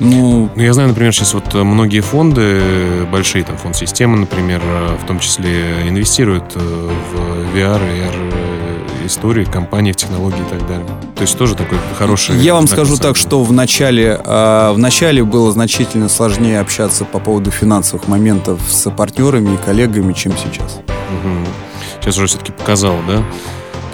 Ну, 0.01 0.49
ну, 0.55 0.63
я 0.63 0.73
знаю, 0.73 0.91
например, 0.91 1.13
сейчас 1.13 1.35
вот 1.35 1.55
э, 1.55 1.63
многие 1.63 2.01
фонды, 2.01 2.61
большие 3.11 3.45
там 3.45 3.57
фонд 3.57 3.77
системы, 3.77 4.17
например, 4.17 4.61
э, 4.65 4.97
в 5.03 5.07
том 5.07 5.19
числе 5.19 5.89
инвестируют 5.89 6.53
э, 6.55 6.59
в 6.59 7.57
VR 7.57 7.81
AR 7.81 9.07
истории, 9.07 9.45
компании, 9.45 9.93
технологии 9.93 10.41
и 10.41 10.51
так 10.51 10.67
далее. 10.69 10.87
То 11.17 11.23
есть 11.23 11.37
тоже 11.39 11.55
такой 11.55 11.79
хороший... 11.99 12.37
Я 12.37 12.55
вам 12.55 12.69
скажу 12.69 12.97
так, 12.99 13.17
что 13.17 13.43
в 13.43 13.53
начале, 13.53 14.21
в 14.23 14.77
начале 14.77 15.25
было 15.25 15.51
значительно 15.51 16.11
сложнее 16.11 16.61
общаться 16.61 17.07
по 17.07 17.19
поводу 17.19 17.51
финансовых 17.51 18.07
моментов 18.07 18.61
с 18.69 18.91
партнерами 18.91 19.55
и 19.55 19.57
коллегами, 19.57 20.13
чем 20.13 20.33
сейчас. 20.37 20.81
Угу. 20.87 22.03
Сейчас 22.03 22.19
уже 22.19 22.27
все-таки 22.27 22.53
показал, 22.53 22.97
да? 23.09 23.25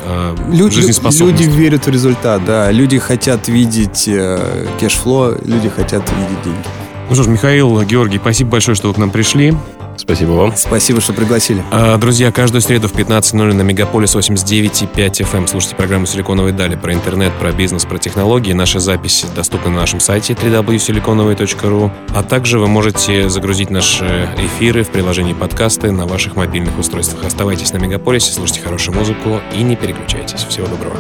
Э, 0.05 0.37
люди, 0.53 0.81
люди 1.21 1.43
верят 1.45 1.87
в 1.87 1.90
результат, 1.90 2.45
да. 2.45 2.71
Люди 2.71 2.99
хотят 2.99 3.49
видеть 3.49 4.09
э, 4.09 4.67
кэшфло, 4.79 5.37
люди 5.45 5.69
хотят 5.69 6.03
видеть 6.11 6.43
деньги. 6.45 6.69
Ну 7.09 7.14
что 7.14 7.25
ж, 7.25 7.27
Михаил, 7.29 7.83
Георгий, 7.83 8.19
спасибо 8.19 8.51
большое, 8.51 8.75
что 8.75 8.88
вы 8.88 8.95
к 8.95 8.99
нам 8.99 9.11
пришли. 9.11 9.55
Спасибо 9.96 10.30
вам. 10.33 10.52
Спасибо, 10.57 11.00
что 11.00 11.12
пригласили. 11.12 11.62
А, 11.70 11.96
друзья, 11.98 12.33
каждую 12.33 12.61
среду 12.61 12.88
в 12.88 12.94
15.00 12.94 13.52
на 13.52 13.62
Мегаполис 13.62 14.14
89.5 14.14 14.94
FM 14.94 15.37
эм. 15.37 15.46
слушайте 15.46 15.76
программу 15.76 16.07
«Силиконовые 16.07 16.52
дали» 16.52 16.76
про 16.76 16.92
интернет, 16.92 17.33
про 17.38 17.52
бизнес, 17.52 17.85
про 17.85 17.98
технологии. 17.98 18.52
Наши 18.52 18.80
записи 18.80 19.26
доступны 19.35 19.70
на 19.70 19.76
нашем 19.76 20.00
сайте 20.00 20.35
www.siliconovые.ru 20.35 21.90
А 22.14 22.22
также 22.22 22.59
вы 22.59 22.66
можете 22.66 23.28
загрузить 23.28 23.70
наши 23.70 24.28
эфиры 24.38 24.85
в 24.85 24.90
приложении 24.90 25.33
подкасты 25.33 25.90
на 25.90 26.07
ваших 26.07 26.37
мобильных 26.37 26.78
устройствах. 26.78 27.24
Оставайтесь 27.24 27.72
на 27.72 27.78
Мегаполисе, 27.78 28.33
слушайте 28.33 28.62
хорошую 28.62 28.96
музыку 28.96 29.40
и 29.57 29.62
не 29.62 29.76
переключайтесь. 29.76 30.44
Всего 30.44 30.66
доброго. 30.66 30.96